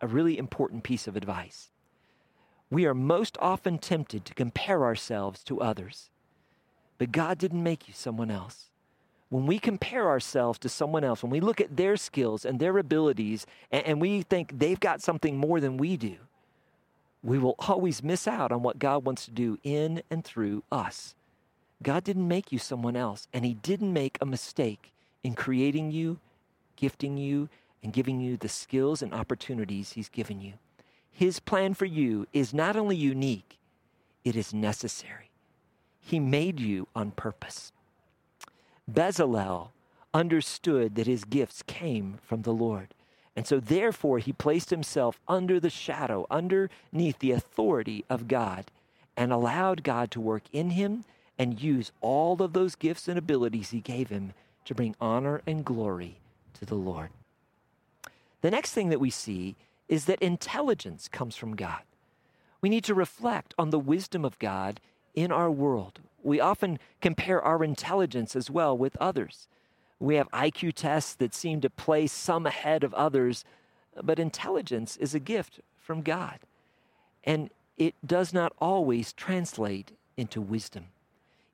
a 0.00 0.06
really 0.06 0.38
important 0.38 0.82
piece 0.82 1.06
of 1.06 1.16
advice. 1.16 1.70
We 2.70 2.86
are 2.86 2.94
most 2.94 3.36
often 3.40 3.78
tempted 3.78 4.24
to 4.24 4.34
compare 4.34 4.84
ourselves 4.84 5.42
to 5.44 5.60
others, 5.60 6.10
but 6.98 7.12
God 7.12 7.38
didn't 7.38 7.62
make 7.62 7.88
you 7.88 7.94
someone 7.94 8.30
else 8.30 8.66
when 9.30 9.46
we 9.46 9.58
compare 9.58 10.08
ourselves 10.08 10.58
to 10.58 10.68
someone 10.68 11.04
else, 11.04 11.22
when 11.22 11.30
we 11.30 11.40
look 11.40 11.60
at 11.60 11.76
their 11.76 11.96
skills 11.96 12.44
and 12.44 12.58
their 12.58 12.78
abilities, 12.78 13.46
and, 13.70 13.84
and, 13.84 14.00
we 14.00 14.22
think 14.22 14.58
they've 14.58 14.80
got 14.80 15.02
something 15.02 15.36
more 15.36 15.60
than 15.60 15.76
we 15.76 15.96
do, 15.96 16.16
we 17.22 17.38
will 17.38 17.54
always 17.58 18.02
miss 18.02 18.28
out 18.28 18.52
on 18.52 18.62
what 18.62 18.78
God 18.78 19.04
wants 19.04 19.24
to 19.24 19.30
do 19.30 19.58
in 19.62 20.02
and 20.10 20.24
through 20.24 20.62
us. 20.70 21.14
God 21.82 22.04
didn't 22.04 22.28
make 22.28 22.52
you 22.52 22.58
someone 22.58 22.96
else, 22.96 23.28
and 23.32 23.44
He 23.44 23.54
didn't 23.54 23.92
make 23.92 24.18
a 24.20 24.26
mistake 24.26 24.92
in 25.22 25.34
creating 25.34 25.90
you, 25.90 26.18
gifting 26.76 27.16
you, 27.16 27.48
and 27.82 27.92
giving 27.92 28.20
you 28.20 28.36
the 28.36 28.48
skills 28.48 29.02
and 29.02 29.12
opportunities 29.12 29.92
He's 29.92 30.08
given 30.08 30.40
you. 30.40 30.54
His 31.10 31.40
plan 31.40 31.74
for 31.74 31.86
you 31.86 32.26
is 32.32 32.54
not 32.54 32.76
only 32.76 32.96
unique, 32.96 33.58
it 34.24 34.36
is 34.36 34.54
necessary. 34.54 35.30
He 36.00 36.20
made 36.20 36.60
you 36.60 36.86
on 36.94 37.10
purpose. 37.10 37.72
Bezalel 38.90 39.70
understood 40.14 40.94
that 40.94 41.06
his 41.06 41.24
gifts 41.24 41.62
came 41.66 42.18
from 42.22 42.42
the 42.42 42.52
Lord. 42.52 42.94
And 43.38 43.46
so, 43.46 43.60
therefore, 43.60 44.18
he 44.18 44.32
placed 44.32 44.70
himself 44.70 45.20
under 45.28 45.60
the 45.60 45.70
shadow, 45.70 46.26
underneath 46.28 47.20
the 47.20 47.30
authority 47.30 48.04
of 48.10 48.26
God, 48.26 48.64
and 49.16 49.32
allowed 49.32 49.84
God 49.84 50.10
to 50.10 50.20
work 50.20 50.42
in 50.52 50.70
him 50.70 51.04
and 51.38 51.62
use 51.62 51.92
all 52.00 52.42
of 52.42 52.52
those 52.52 52.74
gifts 52.74 53.06
and 53.06 53.16
abilities 53.16 53.70
he 53.70 53.78
gave 53.78 54.08
him 54.08 54.32
to 54.64 54.74
bring 54.74 54.96
honor 55.00 55.40
and 55.46 55.64
glory 55.64 56.16
to 56.54 56.66
the 56.66 56.74
Lord. 56.74 57.10
The 58.40 58.50
next 58.50 58.72
thing 58.72 58.88
that 58.88 58.98
we 58.98 59.08
see 59.08 59.54
is 59.88 60.06
that 60.06 60.20
intelligence 60.20 61.06
comes 61.06 61.36
from 61.36 61.54
God. 61.54 61.82
We 62.60 62.68
need 62.68 62.82
to 62.86 62.92
reflect 62.92 63.54
on 63.56 63.70
the 63.70 63.78
wisdom 63.78 64.24
of 64.24 64.40
God 64.40 64.80
in 65.14 65.30
our 65.30 65.48
world. 65.48 66.00
We 66.24 66.40
often 66.40 66.80
compare 67.00 67.40
our 67.40 67.62
intelligence 67.62 68.34
as 68.34 68.50
well 68.50 68.76
with 68.76 68.96
others. 68.96 69.46
We 70.00 70.16
have 70.16 70.30
IQ 70.30 70.74
tests 70.74 71.14
that 71.16 71.34
seem 71.34 71.60
to 71.62 71.70
place 71.70 72.12
some 72.12 72.46
ahead 72.46 72.84
of 72.84 72.94
others, 72.94 73.44
but 74.02 74.18
intelligence 74.18 74.96
is 74.96 75.14
a 75.14 75.20
gift 75.20 75.60
from 75.76 76.02
God. 76.02 76.38
And 77.24 77.50
it 77.76 77.94
does 78.04 78.32
not 78.32 78.52
always 78.60 79.12
translate 79.12 79.92
into 80.16 80.40
wisdom. 80.40 80.86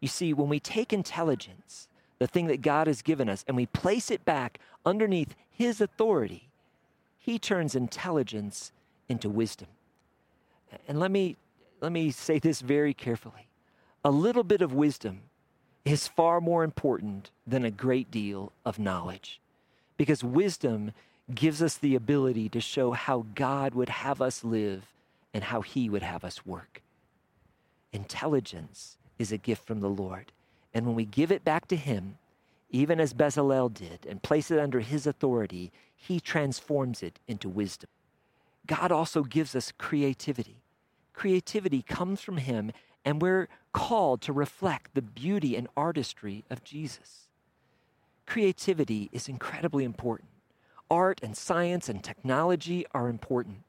You 0.00 0.09
see, 0.09 0.33
when 0.35 0.48
we 0.48 0.61
take 0.61 0.92
intelligence, 0.92 1.88
the 2.18 2.26
thing 2.26 2.46
that 2.48 2.62
God 2.62 2.87
has 2.87 3.02
given 3.02 3.28
us, 3.28 3.44
and 3.46 3.57
we 3.57 3.66
place 3.66 4.11
it 4.11 4.24
back 4.24 4.59
underneath 4.85 5.35
His 5.50 5.80
authority, 5.80 6.48
He 7.18 7.38
turns 7.38 7.74
intelligence 7.74 8.72
into 9.09 9.28
wisdom. 9.28 9.68
And 10.88 11.00
let 11.00 11.11
me, 11.11 11.37
let 11.80 11.92
me 11.92 12.11
say 12.11 12.38
this 12.38 12.61
very 12.61 12.94
carefully 12.94 13.48
a 14.04 14.11
little 14.11 14.44
bit 14.44 14.61
of 14.61 14.74
wisdom 14.74 15.22
is 15.85 16.09
far 16.09 16.40
more 16.40 16.64
important 16.64 17.31
than 17.47 17.64
a 17.64 17.70
great 17.70 18.11
deal 18.11 18.53
of 18.64 18.79
knowledge. 18.79 19.40
Because 19.97 20.25
wisdom 20.25 20.92
gives 21.35 21.62
us 21.62 21.77
the 21.77 21.94
ability 21.94 22.49
to 22.51 22.61
show 22.61 22.92
how 22.92 23.27
God 23.35 23.75
would 23.75 23.88
have 23.88 24.20
us 24.20 24.44
live 24.44 24.87
and 25.33 25.44
how 25.44 25.61
He 25.61 25.88
would 25.88 26.03
have 26.03 26.25
us 26.25 26.44
work. 26.47 26.83
Intelligence 27.92 28.97
is 29.18 29.31
a 29.31 29.38
gift 29.38 29.66
from 29.66 29.81
the 29.81 29.88
Lord. 29.88 30.33
And 30.73 30.87
when 30.87 30.94
we 30.94 31.05
give 31.05 31.31
it 31.31 31.44
back 31.44 31.68
to 31.68 31.77
Him, 31.77 32.18
even 32.70 32.99
as 32.99 33.14
Bezalel 33.14 33.73
did, 33.73 34.05
and 34.09 34.23
place 34.23 34.51
it 34.51 34.59
under 34.59 34.81
His 34.81 35.07
authority, 35.07 35.70
He 35.94 36.18
transforms 36.18 37.03
it 37.03 37.18
into 37.29 37.49
wisdom. 37.49 37.88
God 38.66 38.90
also 38.90 39.23
gives 39.23 39.55
us 39.55 39.73
creativity. 39.77 40.57
Creativity 41.12 41.83
comes 41.83 42.20
from 42.20 42.38
Him 42.38 42.73
and 43.05 43.21
we're 43.21 43.49
called 43.73 44.23
to 44.23 44.33
reflect 44.33 44.95
the 44.95 45.03
beauty 45.03 45.57
and 45.57 45.69
artistry 45.77 46.45
of 46.51 46.64
Jesus. 46.64 47.29
Creativity 48.27 49.11
is 49.12 49.29
incredibly 49.29 49.85
important. 49.85 50.31
Art 50.90 51.21
and 51.23 51.37
science 51.37 51.88
and 51.88 52.03
technology 52.03 52.87
are 52.93 53.09
important. 53.09 53.64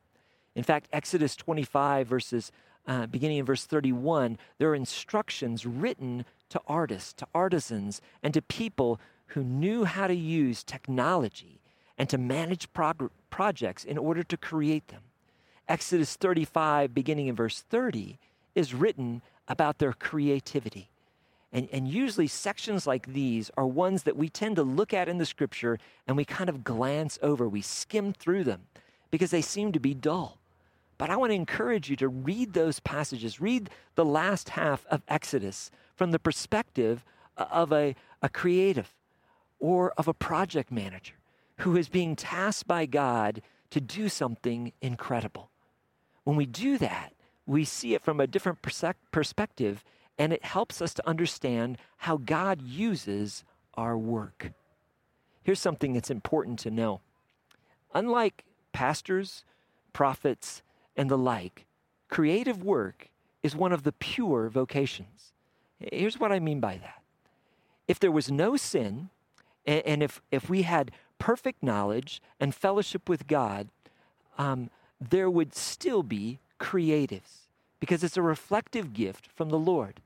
In 0.56 0.64
fact, 0.64 0.88
Exodus 0.94 1.36
25, 1.36 2.08
verses 2.08 2.52
uh, 2.88 3.08
beginning 3.08 3.38
in 3.38 3.46
verse 3.46 3.66
31, 3.66 4.38
there 4.58 4.70
are 4.70 4.76
instructions 4.76 5.66
written 5.66 6.24
to 6.50 6.62
artists, 6.68 7.14
to 7.14 7.28
artisans, 7.34 8.02
and 8.22 8.34
to 8.34 8.42
people 8.42 9.00
who 9.28 9.44
knew 9.44 9.86
how 9.86 10.08
to 10.08 10.16
use 10.16 10.64
technology 10.64 11.62
and 11.98 12.10
to 12.10 12.18
manage 12.18 12.72
prog- 12.74 13.12
projects 13.30 13.84
in 13.84 13.98
order 13.98 14.24
to 14.24 14.38
create 14.38 14.90
them. 14.90 15.02
Exodus 15.68 16.16
35, 16.16 16.94
beginning 16.94 17.28
in 17.28 17.36
verse 17.36 17.62
30, 17.62 18.20
is 18.56 18.74
written 18.74 19.22
about 19.48 19.78
their 19.78 19.94
creativity. 19.94 20.90
And, 21.52 21.70
and 21.72 21.88
usually, 21.88 22.28
sections 22.28 22.88
like 22.88 23.14
these 23.14 23.52
are 23.56 23.68
ones 23.68 24.04
that 24.04 24.18
we 24.18 24.28
tend 24.30 24.56
to 24.56 24.64
look 24.64 24.94
at 24.94 25.08
in 25.08 25.20
the 25.20 25.26
scripture 25.26 25.78
and 26.08 26.18
we 26.18 26.26
kind 26.26 26.50
of 26.50 26.64
glance 26.64 27.20
over. 27.22 27.48
We 27.48 27.62
skim 27.62 28.12
through 28.14 28.46
them 28.46 28.64
because 29.12 29.32
they 29.32 29.42
seem 29.42 29.72
to 29.72 29.80
be 29.80 29.94
dull. 29.94 30.40
But 30.98 31.10
I 31.10 31.18
want 31.18 31.32
to 31.32 31.36
encourage 31.36 31.90
you 31.90 31.96
to 31.98 32.08
read 32.08 32.54
those 32.54 32.80
passages. 32.80 33.42
Read 33.42 33.70
the 33.96 34.06
last 34.06 34.50
half 34.50 34.86
of 34.88 35.02
Exodus 35.08 35.72
from 35.96 36.12
the 36.12 36.20
perspective 36.20 37.04
of 37.38 37.72
a, 37.72 37.96
a 38.22 38.30
creative 38.30 38.94
or 39.60 39.94
of 39.98 40.08
a 40.08 40.14
project 40.14 40.72
manager 40.72 41.16
who 41.60 41.78
is 41.78 41.90
being 41.90 42.16
tasked 42.16 42.68
by 42.68 42.86
God 42.86 43.42
to 43.72 43.82
do 43.82 44.10
something 44.10 44.74
incredible. 44.82 45.52
When 46.24 46.36
we 46.36 46.46
do 46.46 46.78
that, 46.78 47.14
we 47.46 47.64
see 47.64 47.94
it 47.94 48.04
from 48.04 48.20
a 48.20 48.28
different 48.28 48.60
perspective, 49.12 49.84
and 50.18 50.34
it 50.34 50.46
helps 50.46 50.82
us 50.82 50.94
to 50.96 51.08
understand 51.08 51.78
how 51.98 52.18
God 52.18 52.62
uses 52.62 53.44
our 53.76 53.98
work. 53.98 54.52
Here's 55.44 55.60
something 55.60 55.94
that's 55.94 56.10
important 56.10 56.58
to 56.60 56.72
know. 56.72 57.02
Unlike 57.94 58.46
pastors, 58.74 59.44
prophets, 59.94 60.64
and 60.98 61.10
the 61.10 61.18
like, 61.18 61.66
creative 62.10 62.64
work 62.64 63.10
is 63.44 63.56
one 63.56 63.72
of 63.72 63.84
the 63.84 63.92
pure 63.92 64.50
vocations. 64.50 65.34
Here's 65.80 66.20
what 66.20 66.32
I 66.32 66.40
mean 66.40 66.60
by 66.60 66.78
that. 66.78 67.02
If 67.88 68.00
there 68.00 68.12
was 68.12 68.32
no 68.32 68.58
sin, 68.58 69.10
and 69.66 70.02
if, 70.02 70.22
if 70.32 70.50
we 70.50 70.64
had 70.64 70.92
perfect 71.20 71.62
knowledge 71.62 72.22
and 72.40 72.56
fellowship 72.56 73.08
with 73.08 73.28
God, 73.28 73.70
um, 74.38 74.70
there 75.00 75.30
would 75.30 75.54
still 75.54 76.02
be 76.02 76.40
creatives 76.60 77.48
because 77.80 78.04
it's 78.04 78.18
a 78.18 78.22
reflective 78.22 78.94
gift 78.94 79.28
from 79.28 79.50
the 79.50 79.60
Lord. 79.60 80.02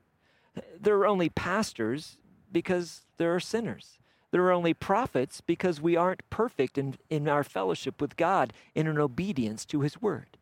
There 0.79 0.97
are 0.97 1.07
only 1.07 1.29
pastors 1.29 2.17
because 2.51 3.01
there 3.17 3.33
are 3.33 3.39
sinners. 3.39 3.99
There 4.31 4.43
are 4.43 4.51
only 4.51 4.73
prophets 4.73 5.41
because 5.41 5.81
we 5.81 5.95
aren't 5.95 6.29
perfect 6.29 6.77
in, 6.77 6.95
in 7.09 7.27
our 7.27 7.43
fellowship 7.43 7.99
with 8.01 8.17
God 8.17 8.53
in 8.75 8.87
an 8.87 8.99
obedience 8.99 9.65
to 9.65 9.81
His 9.81 10.01
word. 10.01 10.37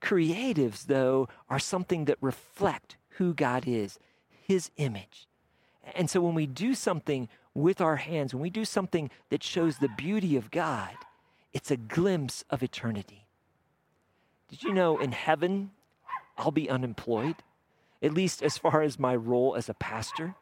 Creatives, 0.00 0.86
though, 0.86 1.28
are 1.48 1.58
something 1.58 2.06
that 2.06 2.18
reflect 2.20 2.96
who 3.10 3.34
God 3.34 3.64
is, 3.66 3.98
His 4.28 4.70
image. 4.76 5.26
And 5.94 6.08
so 6.08 6.20
when 6.20 6.34
we 6.34 6.46
do 6.46 6.74
something 6.74 7.28
with 7.52 7.80
our 7.80 7.96
hands, 7.96 8.34
when 8.34 8.42
we 8.42 8.50
do 8.50 8.64
something 8.64 9.10
that 9.30 9.42
shows 9.42 9.78
the 9.78 9.88
beauty 9.88 10.36
of 10.36 10.50
God, 10.50 10.94
it's 11.52 11.70
a 11.70 11.76
glimpse 11.76 12.44
of 12.50 12.62
eternity. 12.62 13.23
Did 14.48 14.62
you 14.62 14.72
know 14.72 14.98
in 14.98 15.12
heaven, 15.12 15.70
I'll 16.36 16.50
be 16.50 16.70
unemployed, 16.70 17.36
at 18.02 18.12
least 18.12 18.42
as 18.42 18.58
far 18.58 18.82
as 18.82 18.98
my 18.98 19.16
role 19.16 19.54
as 19.56 19.68
a 19.68 19.74
pastor? 19.74 20.34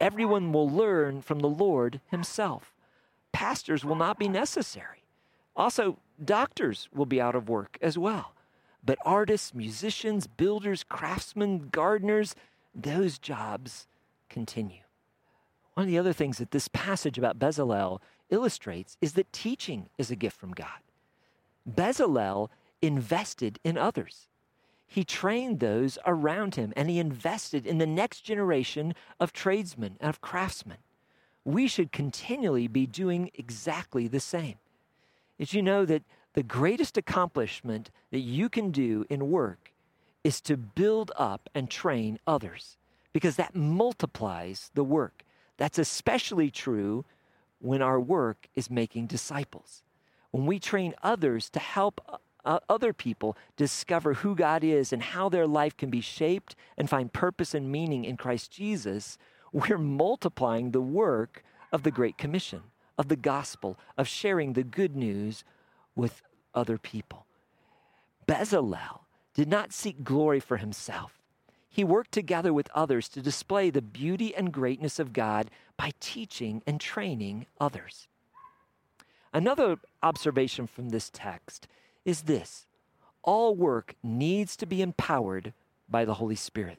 Everyone 0.00 0.52
will 0.52 0.68
learn 0.68 1.22
from 1.22 1.40
the 1.40 1.48
Lord 1.48 2.00
Himself. 2.10 2.74
Pastors 3.32 3.84
will 3.84 3.96
not 3.96 4.18
be 4.18 4.28
necessary. 4.28 5.04
Also, 5.56 5.98
doctors 6.22 6.88
will 6.92 7.06
be 7.06 7.20
out 7.20 7.34
of 7.34 7.48
work 7.48 7.78
as 7.80 7.96
well. 7.96 8.32
But 8.84 8.98
artists, 9.04 9.54
musicians, 9.54 10.26
builders, 10.26 10.84
craftsmen, 10.84 11.68
gardeners, 11.70 12.34
those 12.74 13.18
jobs 13.18 13.86
continue. 14.28 14.82
One 15.74 15.84
of 15.84 15.90
the 15.90 15.98
other 15.98 16.12
things 16.12 16.38
that 16.38 16.50
this 16.50 16.68
passage 16.68 17.18
about 17.18 17.38
Bezalel 17.38 18.00
illustrates 18.30 18.96
is 19.00 19.14
that 19.14 19.32
teaching 19.32 19.88
is 19.98 20.10
a 20.10 20.16
gift 20.16 20.36
from 20.36 20.52
God. 20.52 20.68
Bezalel 21.68 22.48
invested 22.86 23.58
in 23.64 23.76
others. 23.76 24.28
He 24.86 25.04
trained 25.04 25.60
those 25.60 25.98
around 26.06 26.54
him 26.54 26.72
and 26.76 26.88
he 26.88 26.98
invested 26.98 27.66
in 27.66 27.78
the 27.78 27.86
next 27.86 28.20
generation 28.20 28.94
of 29.18 29.32
tradesmen 29.32 29.96
and 30.00 30.08
of 30.08 30.20
craftsmen. 30.20 30.78
We 31.44 31.66
should 31.66 31.92
continually 31.92 32.68
be 32.68 32.86
doing 32.86 33.30
exactly 33.34 34.08
the 34.08 34.20
same. 34.20 34.56
Did 35.38 35.52
you 35.52 35.62
know 35.62 35.84
that 35.84 36.04
the 36.34 36.42
greatest 36.42 36.96
accomplishment 36.96 37.90
that 38.10 38.20
you 38.20 38.48
can 38.48 38.70
do 38.70 39.04
in 39.08 39.30
work 39.30 39.72
is 40.24 40.40
to 40.40 40.56
build 40.56 41.12
up 41.16 41.48
and 41.54 41.70
train 41.70 42.18
others 42.26 42.76
because 43.12 43.36
that 43.36 43.54
multiplies 43.54 44.70
the 44.74 44.82
work. 44.82 45.24
That's 45.56 45.78
especially 45.78 46.50
true 46.50 47.04
when 47.60 47.80
our 47.80 48.00
work 48.00 48.48
is 48.54 48.68
making 48.68 49.06
disciples. 49.06 49.82
When 50.32 50.46
we 50.46 50.58
train 50.58 50.94
others 51.02 51.48
to 51.50 51.60
help 51.60 52.20
uh, 52.44 52.60
other 52.68 52.92
people 52.92 53.36
discover 53.56 54.14
who 54.14 54.34
God 54.34 54.62
is 54.62 54.92
and 54.92 55.02
how 55.02 55.28
their 55.28 55.46
life 55.46 55.76
can 55.76 55.90
be 55.90 56.00
shaped 56.00 56.54
and 56.76 56.88
find 56.88 57.12
purpose 57.12 57.54
and 57.54 57.70
meaning 57.70 58.04
in 58.04 58.16
Christ 58.16 58.50
Jesus, 58.50 59.18
we're 59.52 59.78
multiplying 59.78 60.70
the 60.70 60.80
work 60.80 61.42
of 61.72 61.82
the 61.82 61.90
Great 61.90 62.18
Commission, 62.18 62.62
of 62.98 63.08
the 63.08 63.16
gospel, 63.16 63.78
of 63.96 64.08
sharing 64.08 64.52
the 64.52 64.64
good 64.64 64.94
news 64.94 65.44
with 65.96 66.22
other 66.54 66.78
people. 66.78 67.26
Bezalel 68.26 69.00
did 69.34 69.48
not 69.48 69.72
seek 69.72 70.04
glory 70.04 70.40
for 70.40 70.58
himself. 70.58 71.20
He 71.68 71.82
worked 71.82 72.12
together 72.12 72.52
with 72.52 72.70
others 72.74 73.08
to 73.10 73.20
display 73.20 73.70
the 73.70 73.82
beauty 73.82 74.34
and 74.34 74.52
greatness 74.52 74.98
of 75.00 75.12
God 75.12 75.50
by 75.76 75.92
teaching 75.98 76.62
and 76.66 76.80
training 76.80 77.46
others. 77.60 78.06
Another 79.32 79.78
observation 80.00 80.68
from 80.68 80.90
this 80.90 81.10
text 81.12 81.66
is 82.04 82.22
this 82.22 82.66
all 83.22 83.54
work 83.54 83.94
needs 84.02 84.56
to 84.56 84.66
be 84.66 84.82
empowered 84.82 85.52
by 85.88 86.04
the 86.04 86.14
Holy 86.14 86.36
Spirit. 86.36 86.78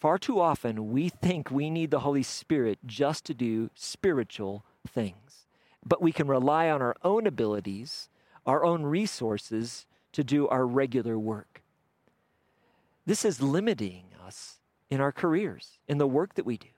Far 0.00 0.18
too 0.18 0.40
often, 0.40 0.92
we 0.92 1.08
think 1.08 1.50
we 1.50 1.70
need 1.70 1.90
the 1.90 2.00
Holy 2.00 2.22
Spirit 2.22 2.78
just 2.84 3.24
to 3.24 3.34
do 3.34 3.70
spiritual 3.74 4.64
things, 4.86 5.46
but 5.86 6.02
we 6.02 6.12
can 6.12 6.26
rely 6.26 6.68
on 6.68 6.82
our 6.82 6.96
own 7.02 7.26
abilities, 7.26 8.08
our 8.44 8.64
own 8.64 8.82
resources 8.82 9.86
to 10.12 10.22
do 10.22 10.46
our 10.48 10.66
regular 10.66 11.18
work. 11.18 11.62
This 13.06 13.24
is 13.24 13.40
limiting 13.40 14.04
us 14.26 14.58
in 14.90 15.00
our 15.00 15.12
careers, 15.12 15.78
in 15.88 15.98
the 15.98 16.06
work 16.06 16.34
that 16.34 16.46
we 16.46 16.56
do. 16.56 16.68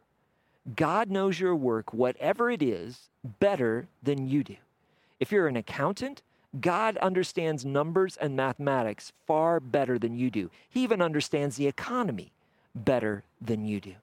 God 0.75 1.11
knows 1.11 1.39
your 1.39 1.55
work, 1.55 1.93
whatever 1.93 2.51
it 2.51 2.63
is, 2.63 3.09
better 3.41 3.89
than 4.03 4.29
you 4.29 4.43
do. 4.43 4.57
If 5.21 5.31
you're 5.31 5.49
an 5.49 5.57
accountant, 5.57 6.23
God 6.61 6.97
understands 6.99 7.65
numbers 7.65 8.17
and 8.17 8.37
mathematics 8.37 9.13
far 9.27 9.61
better 9.61 9.99
than 9.99 10.17
you 10.17 10.31
do. 10.31 10.51
He 10.69 10.83
even 10.83 11.03
understands 11.03 11.57
the 11.57 11.67
economy 11.67 12.33
better 12.75 13.25
than 13.41 13.65
you 13.65 13.81
do. 13.81 13.95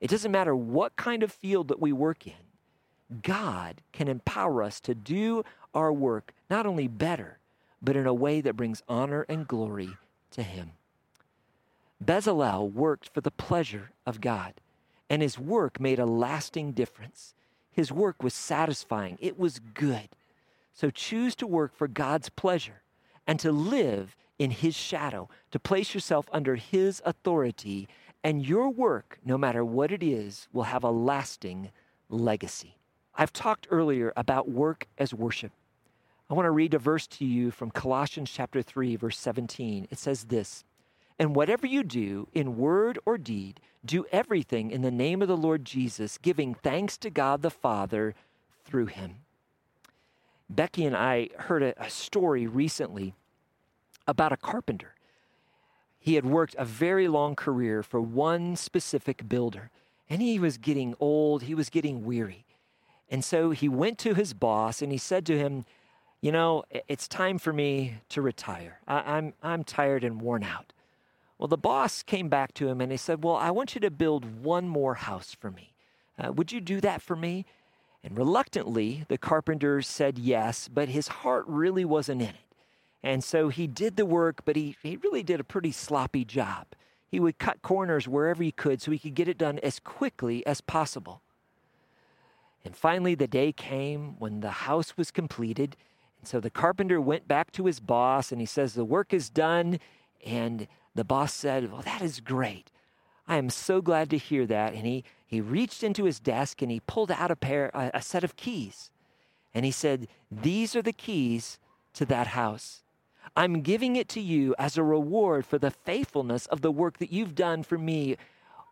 It 0.00 0.10
doesn't 0.10 0.32
matter 0.32 0.54
what 0.54 0.96
kind 0.96 1.22
of 1.22 1.32
field 1.32 1.68
that 1.68 1.80
we 1.80 1.92
work 1.92 2.26
in, 2.26 2.32
God 3.22 3.82
can 3.92 4.08
empower 4.08 4.62
us 4.62 4.80
to 4.80 4.94
do 4.94 5.44
our 5.74 5.92
work 5.92 6.32
not 6.50 6.66
only 6.66 6.88
better, 6.88 7.38
but 7.82 7.96
in 7.96 8.06
a 8.06 8.14
way 8.14 8.40
that 8.40 8.56
brings 8.56 8.82
honor 8.88 9.26
and 9.28 9.46
glory 9.46 9.90
to 10.32 10.42
Him. 10.42 10.72
Bezalel 12.02 12.72
worked 12.72 13.08
for 13.08 13.20
the 13.20 13.30
pleasure 13.30 13.90
of 14.06 14.20
God, 14.20 14.54
and 15.08 15.22
his 15.22 15.38
work 15.38 15.80
made 15.80 15.98
a 15.98 16.06
lasting 16.06 16.72
difference. 16.72 17.34
His 17.72 17.92
work 17.92 18.22
was 18.22 18.34
satisfying, 18.34 19.18
it 19.20 19.38
was 19.38 19.58
good. 19.58 20.08
So 20.74 20.90
choose 20.90 21.34
to 21.36 21.46
work 21.46 21.74
for 21.74 21.88
God's 21.88 22.28
pleasure 22.28 22.82
and 23.26 23.40
to 23.40 23.50
live 23.52 24.16
in 24.38 24.50
his 24.50 24.74
shadow, 24.74 25.28
to 25.52 25.58
place 25.58 25.94
yourself 25.94 26.26
under 26.32 26.56
his 26.56 27.00
authority, 27.06 27.88
and 28.22 28.44
your 28.44 28.68
work, 28.68 29.18
no 29.24 29.38
matter 29.38 29.64
what 29.64 29.92
it 29.92 30.02
is, 30.02 30.48
will 30.52 30.64
have 30.64 30.84
a 30.84 30.90
lasting 30.90 31.70
legacy. 32.08 32.76
I've 33.14 33.32
talked 33.32 33.68
earlier 33.70 34.12
about 34.16 34.50
work 34.50 34.88
as 34.98 35.14
worship. 35.14 35.52
I 36.28 36.34
want 36.34 36.46
to 36.46 36.50
read 36.50 36.74
a 36.74 36.78
verse 36.78 37.06
to 37.06 37.24
you 37.24 37.50
from 37.50 37.70
Colossians 37.70 38.30
chapter 38.30 38.60
3 38.60 38.96
verse 38.96 39.18
17. 39.18 39.86
It 39.90 39.98
says 39.98 40.24
this: 40.24 40.64
and 41.18 41.36
whatever 41.36 41.66
you 41.66 41.84
do, 41.84 42.28
in 42.32 42.56
word 42.56 42.98
or 43.06 43.18
deed, 43.18 43.60
do 43.84 44.04
everything 44.10 44.70
in 44.70 44.82
the 44.82 44.90
name 44.90 45.22
of 45.22 45.28
the 45.28 45.36
Lord 45.36 45.64
Jesus, 45.64 46.18
giving 46.18 46.54
thanks 46.54 46.96
to 46.98 47.10
God 47.10 47.42
the 47.42 47.50
Father 47.50 48.14
through 48.64 48.86
him. 48.86 49.23
Becky 50.48 50.84
and 50.84 50.96
I 50.96 51.30
heard 51.38 51.62
a, 51.62 51.82
a 51.82 51.90
story 51.90 52.46
recently 52.46 53.14
about 54.06 54.32
a 54.32 54.36
carpenter. 54.36 54.94
He 55.98 56.14
had 56.14 56.26
worked 56.26 56.54
a 56.58 56.64
very 56.64 57.08
long 57.08 57.34
career 57.34 57.82
for 57.82 58.00
one 58.00 58.56
specific 58.56 59.28
builder, 59.28 59.70
and 60.08 60.20
he 60.20 60.38
was 60.38 60.58
getting 60.58 60.94
old, 61.00 61.44
he 61.44 61.54
was 61.54 61.70
getting 61.70 62.04
weary. 62.04 62.44
And 63.10 63.24
so 63.24 63.50
he 63.50 63.68
went 63.68 63.98
to 64.00 64.14
his 64.14 64.34
boss 64.34 64.82
and 64.82 64.92
he 64.92 64.98
said 64.98 65.24
to 65.26 65.38
him, 65.38 65.64
You 66.20 66.32
know, 66.32 66.64
it's 66.88 67.08
time 67.08 67.38
for 67.38 67.52
me 67.52 67.98
to 68.10 68.22
retire. 68.22 68.80
I, 68.86 69.16
I'm, 69.16 69.34
I'm 69.42 69.64
tired 69.64 70.04
and 70.04 70.20
worn 70.20 70.42
out. 70.42 70.72
Well, 71.38 71.48
the 71.48 71.56
boss 71.56 72.02
came 72.02 72.28
back 72.28 72.54
to 72.54 72.68
him 72.68 72.80
and 72.80 72.90
he 72.90 72.98
said, 72.98 73.24
Well, 73.24 73.36
I 73.36 73.50
want 73.50 73.74
you 73.74 73.80
to 73.82 73.90
build 73.90 74.42
one 74.42 74.68
more 74.68 74.94
house 74.94 75.34
for 75.38 75.50
me. 75.50 75.74
Uh, 76.18 76.32
would 76.32 76.52
you 76.52 76.60
do 76.60 76.80
that 76.80 77.02
for 77.02 77.16
me? 77.16 77.44
And 78.04 78.18
reluctantly, 78.18 79.06
the 79.08 79.16
carpenter 79.16 79.80
said 79.80 80.18
yes, 80.18 80.68
but 80.68 80.90
his 80.90 81.08
heart 81.08 81.46
really 81.48 81.86
wasn't 81.86 82.20
in 82.20 82.28
it. 82.28 82.34
And 83.02 83.24
so 83.24 83.48
he 83.48 83.66
did 83.66 83.96
the 83.96 84.04
work, 84.04 84.42
but 84.44 84.56
he, 84.56 84.76
he 84.82 84.96
really 84.96 85.22
did 85.22 85.40
a 85.40 85.44
pretty 85.44 85.72
sloppy 85.72 86.24
job. 86.24 86.66
He 87.10 87.18
would 87.18 87.38
cut 87.38 87.62
corners 87.62 88.06
wherever 88.06 88.42
he 88.42 88.52
could 88.52 88.82
so 88.82 88.90
he 88.90 88.98
could 88.98 89.14
get 89.14 89.28
it 89.28 89.38
done 89.38 89.58
as 89.60 89.80
quickly 89.80 90.46
as 90.46 90.60
possible. 90.60 91.22
And 92.62 92.76
finally, 92.76 93.14
the 93.14 93.26
day 93.26 93.52
came 93.52 94.18
when 94.18 94.40
the 94.40 94.50
house 94.50 94.96
was 94.96 95.10
completed. 95.10 95.76
And 96.18 96.28
so 96.28 96.40
the 96.40 96.50
carpenter 96.50 97.00
went 97.00 97.26
back 97.26 97.52
to 97.52 97.66
his 97.66 97.80
boss 97.80 98.32
and 98.32 98.40
he 98.40 98.46
says, 98.46 98.74
The 98.74 98.84
work 98.84 99.14
is 99.14 99.30
done. 99.30 99.78
And 100.26 100.66
the 100.94 101.04
boss 101.04 101.32
said, 101.32 101.70
Well, 101.70 101.82
that 101.82 102.02
is 102.02 102.20
great. 102.20 102.70
I 103.26 103.36
am 103.36 103.50
so 103.50 103.80
glad 103.80 104.10
to 104.10 104.18
hear 104.18 104.46
that. 104.46 104.74
And 104.74 104.86
he, 104.86 105.04
he 105.26 105.40
reached 105.40 105.82
into 105.82 106.04
his 106.04 106.20
desk 106.20 106.62
and 106.62 106.70
he 106.70 106.80
pulled 106.80 107.10
out 107.10 107.30
a 107.30 107.36
pair, 107.36 107.70
a, 107.74 107.90
a 107.94 108.02
set 108.02 108.24
of 108.24 108.36
keys. 108.36 108.90
And 109.54 109.64
he 109.64 109.70
said, 109.70 110.08
These 110.30 110.76
are 110.76 110.82
the 110.82 110.92
keys 110.92 111.58
to 111.94 112.04
that 112.06 112.28
house. 112.28 112.82
I'm 113.36 113.62
giving 113.62 113.96
it 113.96 114.08
to 114.10 114.20
you 114.20 114.54
as 114.58 114.76
a 114.76 114.82
reward 114.82 115.46
for 115.46 115.58
the 115.58 115.70
faithfulness 115.70 116.46
of 116.46 116.60
the 116.60 116.70
work 116.70 116.98
that 116.98 117.12
you've 117.12 117.34
done 117.34 117.62
for 117.62 117.78
me 117.78 118.16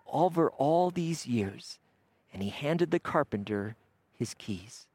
over 0.06 0.50
all 0.50 0.90
these 0.90 1.26
years. 1.26 1.78
And 2.32 2.42
he 2.42 2.50
handed 2.50 2.90
the 2.90 3.00
carpenter 3.00 3.76
his 4.16 4.34
keys. 4.34 4.86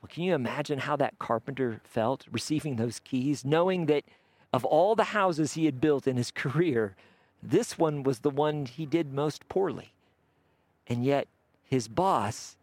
Well, 0.00 0.10
can 0.12 0.22
you 0.22 0.34
imagine 0.34 0.80
how 0.80 0.96
that 0.96 1.18
carpenter 1.18 1.80
felt 1.84 2.26
receiving 2.32 2.76
those 2.76 3.00
keys, 3.00 3.44
knowing 3.44 3.86
that 3.86 4.04
of 4.52 4.64
all 4.64 4.96
the 4.96 5.04
houses 5.04 5.52
he 5.52 5.66
had 5.66 5.80
built 5.80 6.06
in 6.06 6.16
his 6.16 6.30
career, 6.42 6.96
this 7.42 7.78
one 7.78 8.02
was 8.02 8.20
the 8.20 8.30
one 8.30 8.66
he 8.66 8.86
did 8.86 9.12
most 9.12 9.48
poorly? 9.48 9.92
And 10.86 11.04
yet, 11.04 11.28
his 11.64 11.88
boss 11.88 12.56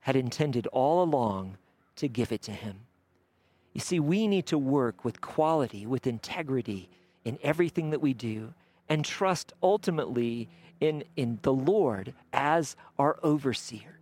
had 0.00 0.16
intended 0.16 0.66
all 0.68 1.02
along 1.02 1.56
to 1.96 2.08
give 2.08 2.32
it 2.32 2.42
to 2.42 2.52
him. 2.52 2.80
You 3.72 3.80
see, 3.80 4.00
we 4.00 4.28
need 4.28 4.46
to 4.46 4.58
work 4.58 5.04
with 5.04 5.20
quality, 5.20 5.86
with 5.86 6.06
integrity 6.06 6.88
in 7.24 7.38
everything 7.42 7.90
that 7.90 8.00
we 8.00 8.14
do, 8.14 8.54
and 8.88 9.04
trust 9.04 9.52
ultimately 9.62 10.48
in, 10.80 11.04
in 11.16 11.38
the 11.42 11.52
Lord 11.52 12.14
as 12.32 12.76
our 12.98 13.18
overseer, 13.22 13.98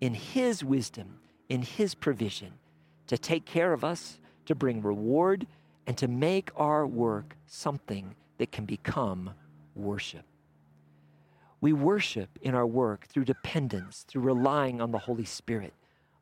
in 0.00 0.14
His 0.14 0.64
wisdom, 0.64 1.20
in 1.48 1.62
His 1.62 1.94
provision 1.94 2.52
to 3.06 3.16
take 3.16 3.44
care 3.44 3.72
of 3.72 3.84
us, 3.84 4.18
to 4.46 4.54
bring 4.54 4.82
reward, 4.82 5.46
and 5.86 5.96
to 5.98 6.08
make 6.08 6.50
our 6.56 6.86
work 6.86 7.36
something 7.46 8.14
that 8.38 8.50
can 8.50 8.64
become 8.64 9.30
worship. 9.74 10.24
We 11.60 11.72
worship 11.72 12.38
in 12.42 12.54
our 12.54 12.66
work 12.66 13.06
through 13.06 13.24
dependence, 13.24 14.04
through 14.06 14.22
relying 14.22 14.80
on 14.80 14.90
the 14.90 14.98
Holy 14.98 15.24
Spirit, 15.24 15.72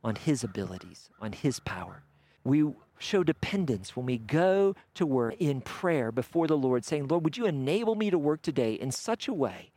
on 0.05 0.15
His 0.15 0.45
abilities, 0.45 1.11
on 1.21 1.33
His 1.33 1.61
power. 1.61 2.05
We 2.45 2.73
show 2.99 3.25
dependence 3.25 3.97
when 3.97 4.07
we 4.07 4.19
go 4.19 4.77
to 4.95 5.05
work 5.05 5.35
in 5.39 5.61
prayer 5.61 6.13
before 6.13 6.47
the 6.47 6.57
Lord, 6.57 6.85
saying, 6.85 7.09
Lord, 7.09 7.25
would 7.25 7.37
you 7.37 7.47
enable 7.47 7.97
me 7.97 8.11
to 8.11 8.19
work 8.19 8.43
today 8.43 8.75
in 8.75 8.93
such 8.93 9.27
a 9.27 9.35
way 9.35 9.73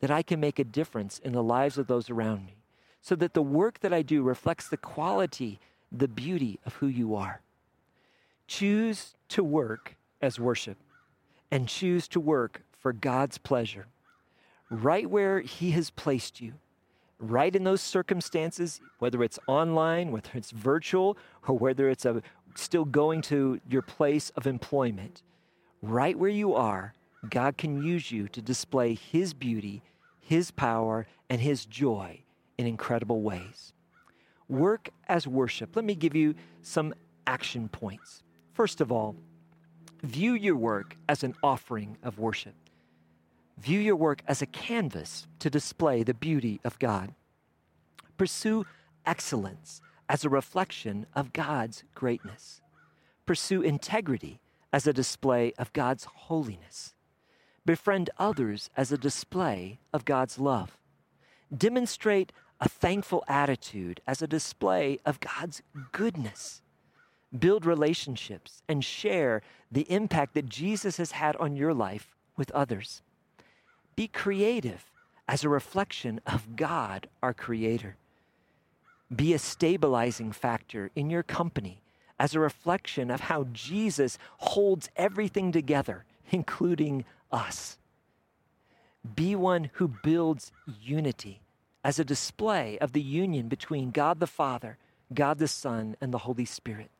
that 0.00 0.10
I 0.10 0.22
can 0.22 0.40
make 0.40 0.58
a 0.58 0.64
difference 0.64 1.18
in 1.18 1.32
the 1.32 1.42
lives 1.42 1.78
of 1.78 1.86
those 1.86 2.10
around 2.10 2.44
me, 2.44 2.56
so 3.00 3.14
that 3.16 3.32
the 3.32 3.42
work 3.42 3.80
that 3.80 3.94
I 3.94 4.02
do 4.02 4.22
reflects 4.22 4.68
the 4.68 4.76
quality, 4.76 5.58
the 5.90 6.08
beauty 6.08 6.60
of 6.66 6.74
who 6.74 6.86
you 6.86 7.14
are. 7.14 7.40
Choose 8.46 9.14
to 9.30 9.42
work 9.42 9.96
as 10.20 10.38
worship 10.38 10.76
and 11.50 11.68
choose 11.68 12.06
to 12.08 12.20
work 12.20 12.62
for 12.86 12.92
God's 12.92 13.36
pleasure 13.36 13.88
right 14.70 15.10
where 15.10 15.40
He 15.40 15.72
has 15.72 15.90
placed 15.90 16.40
you, 16.40 16.52
right 17.18 17.56
in 17.56 17.64
those 17.64 17.80
circumstances, 17.80 18.80
whether 19.00 19.24
it's 19.24 19.40
online, 19.48 20.12
whether 20.12 20.30
it's 20.34 20.52
virtual, 20.52 21.18
or 21.48 21.58
whether 21.58 21.88
it's 21.88 22.04
a, 22.04 22.22
still 22.54 22.84
going 22.84 23.22
to 23.22 23.60
your 23.68 23.82
place 23.82 24.30
of 24.36 24.46
employment, 24.46 25.24
right 25.82 26.16
where 26.16 26.30
you 26.30 26.54
are, 26.54 26.94
God 27.28 27.56
can 27.56 27.82
use 27.82 28.12
you 28.12 28.28
to 28.28 28.40
display 28.40 28.94
His 28.94 29.34
beauty, 29.34 29.82
His 30.20 30.52
power, 30.52 31.08
and 31.28 31.40
His 31.40 31.66
joy 31.66 32.20
in 32.56 32.68
incredible 32.68 33.20
ways. 33.20 33.72
Work 34.48 34.90
as 35.08 35.26
worship. 35.26 35.74
Let 35.74 35.84
me 35.84 35.96
give 35.96 36.14
you 36.14 36.36
some 36.62 36.94
action 37.26 37.68
points. 37.68 38.22
First 38.54 38.80
of 38.80 38.92
all, 38.92 39.16
view 40.04 40.34
your 40.34 40.54
work 40.54 40.96
as 41.08 41.24
an 41.24 41.34
offering 41.42 41.98
of 42.04 42.20
worship. 42.20 42.54
View 43.58 43.80
your 43.80 43.96
work 43.96 44.22
as 44.28 44.42
a 44.42 44.46
canvas 44.46 45.26
to 45.38 45.48
display 45.48 46.02
the 46.02 46.14
beauty 46.14 46.60
of 46.62 46.78
God. 46.78 47.14
Pursue 48.16 48.66
excellence 49.04 49.80
as 50.08 50.24
a 50.24 50.28
reflection 50.28 51.06
of 51.14 51.32
God's 51.32 51.84
greatness. 51.94 52.60
Pursue 53.24 53.62
integrity 53.62 54.40
as 54.72 54.86
a 54.86 54.92
display 54.92 55.52
of 55.58 55.72
God's 55.72 56.04
holiness. 56.04 56.94
Befriend 57.64 58.10
others 58.18 58.70
as 58.76 58.92
a 58.92 58.98
display 58.98 59.78
of 59.92 60.04
God's 60.04 60.38
love. 60.38 60.78
Demonstrate 61.56 62.32
a 62.60 62.68
thankful 62.68 63.24
attitude 63.26 64.00
as 64.06 64.22
a 64.22 64.26
display 64.26 64.98
of 65.04 65.20
God's 65.20 65.62
goodness. 65.92 66.62
Build 67.36 67.66
relationships 67.66 68.62
and 68.68 68.84
share 68.84 69.42
the 69.70 69.90
impact 69.90 70.34
that 70.34 70.46
Jesus 70.46 70.98
has 70.98 71.12
had 71.12 71.36
on 71.36 71.56
your 71.56 71.74
life 71.74 72.14
with 72.36 72.50
others. 72.52 73.02
Be 73.96 74.08
creative 74.08 74.84
as 75.26 75.42
a 75.42 75.48
reflection 75.48 76.20
of 76.26 76.54
God, 76.54 77.08
our 77.22 77.34
Creator. 77.34 77.96
Be 79.14 79.32
a 79.32 79.38
stabilizing 79.38 80.32
factor 80.32 80.90
in 80.94 81.10
your 81.10 81.22
company 81.22 81.80
as 82.18 82.34
a 82.34 82.40
reflection 82.40 83.10
of 83.10 83.20
how 83.20 83.44
Jesus 83.52 84.18
holds 84.38 84.88
everything 84.96 85.52
together, 85.52 86.04
including 86.30 87.04
us. 87.32 87.78
Be 89.14 89.34
one 89.34 89.70
who 89.74 89.88
builds 89.88 90.52
unity 90.82 91.40
as 91.84 91.98
a 91.98 92.04
display 92.04 92.78
of 92.80 92.92
the 92.92 93.02
union 93.02 93.48
between 93.48 93.92
God 93.92 94.18
the 94.18 94.26
Father, 94.26 94.76
God 95.14 95.38
the 95.38 95.48
Son, 95.48 95.96
and 96.00 96.12
the 96.12 96.18
Holy 96.18 96.44
Spirit. 96.44 96.90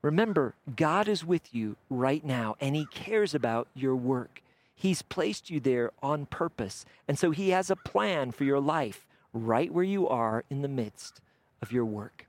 Remember, 0.00 0.54
God 0.74 1.08
is 1.08 1.24
with 1.24 1.54
you 1.54 1.76
right 1.90 2.24
now, 2.24 2.56
and 2.60 2.74
He 2.74 2.86
cares 2.86 3.34
about 3.34 3.68
your 3.74 3.96
work. 3.96 4.40
He's 4.74 5.02
placed 5.02 5.50
you 5.50 5.60
there 5.60 5.92
on 6.02 6.26
purpose. 6.26 6.84
And 7.06 7.18
so 7.18 7.30
He 7.30 7.50
has 7.50 7.70
a 7.70 7.76
plan 7.76 8.32
for 8.32 8.44
your 8.44 8.60
life 8.60 9.06
right 9.32 9.72
where 9.72 9.84
you 9.84 10.08
are 10.08 10.44
in 10.50 10.62
the 10.62 10.68
midst 10.68 11.20
of 11.62 11.72
your 11.72 11.84
work. 11.84 12.26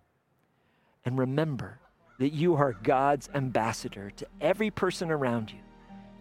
And 1.04 1.18
remember 1.18 1.80
that 2.20 2.34
you 2.34 2.56
are 2.56 2.74
God's 2.84 3.30
ambassador 3.34 4.10
to 4.12 4.28
every 4.42 4.72
person 4.72 5.12
around 5.12 5.52
you. 5.52 5.60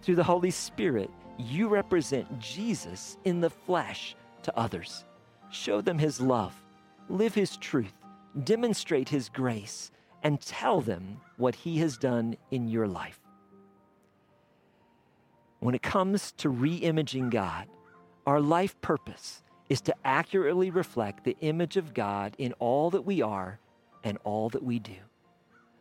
Through 0.02 0.16
the 0.16 0.24
Holy 0.24 0.50
Spirit, 0.50 1.10
you 1.38 1.68
represent 1.68 2.38
Jesus 2.38 3.16
in 3.24 3.40
the 3.40 3.50
flesh 3.50 4.14
to 4.42 4.58
others. 4.58 5.04
Show 5.50 5.80
them 5.80 5.98
His 5.98 6.20
love, 6.20 6.54
live 7.08 7.34
His 7.34 7.56
truth, 7.56 7.94
demonstrate 8.44 9.08
His 9.08 9.28
grace, 9.28 9.90
and 10.22 10.40
tell 10.40 10.80
them 10.80 11.20
what 11.37 11.54
He 11.54 11.78
has 11.78 11.96
done 11.96 12.37
in 12.50 12.68
your 12.68 12.88
life 12.88 13.20
when 15.64 15.74
it 15.74 15.81
comes 15.81 16.33
to 16.33 16.50
re 16.50 16.79
God, 17.31 17.66
our 18.27 18.38
life 18.38 18.79
purpose 18.83 19.42
is 19.70 19.81
to 19.81 19.94
accurately 20.05 20.70
reflect 20.70 21.24
the 21.24 21.38
image 21.40 21.79
of 21.79 21.94
God 21.94 22.35
in 22.37 22.53
all 22.59 22.90
that 22.90 23.07
we 23.07 23.22
are 23.22 23.59
and 24.05 24.18
all 24.24 24.50
that 24.50 24.62
we 24.62 24.79
do. 24.79 24.98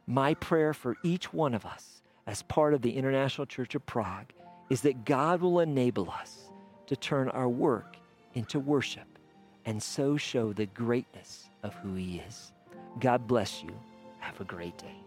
My 0.08 0.36
prayer 0.36 0.74
for 0.74 0.96
each 1.04 1.34
one 1.34 1.54
of 1.54 1.66
us 1.66 2.02
as 2.26 2.44
part 2.44 2.74
of 2.74 2.82
the 2.82 2.96
International 2.96 3.46
Church 3.46 3.76
of 3.76 3.86
Prague 3.86 4.32
is 4.70 4.80
that 4.84 5.04
God 5.04 5.42
will 5.42 5.60
enable 5.60 6.10
us 6.10 6.50
to 6.88 6.96
turn 6.96 7.28
our 7.28 7.50
work 7.50 7.98
into 8.36 8.62
worship 8.62 9.20
and 9.66 9.84
so 9.84 10.16
show 10.16 10.54
the 10.54 10.68
greatness 10.68 11.50
of 11.62 11.74
who 11.74 11.96
He 11.96 12.20
is. 12.26 12.54
God 13.02 13.28
bless 13.28 13.62
you. 13.62 13.78
Have 14.20 14.40
a 14.40 14.46
great 14.46 14.78
day. 14.78 15.03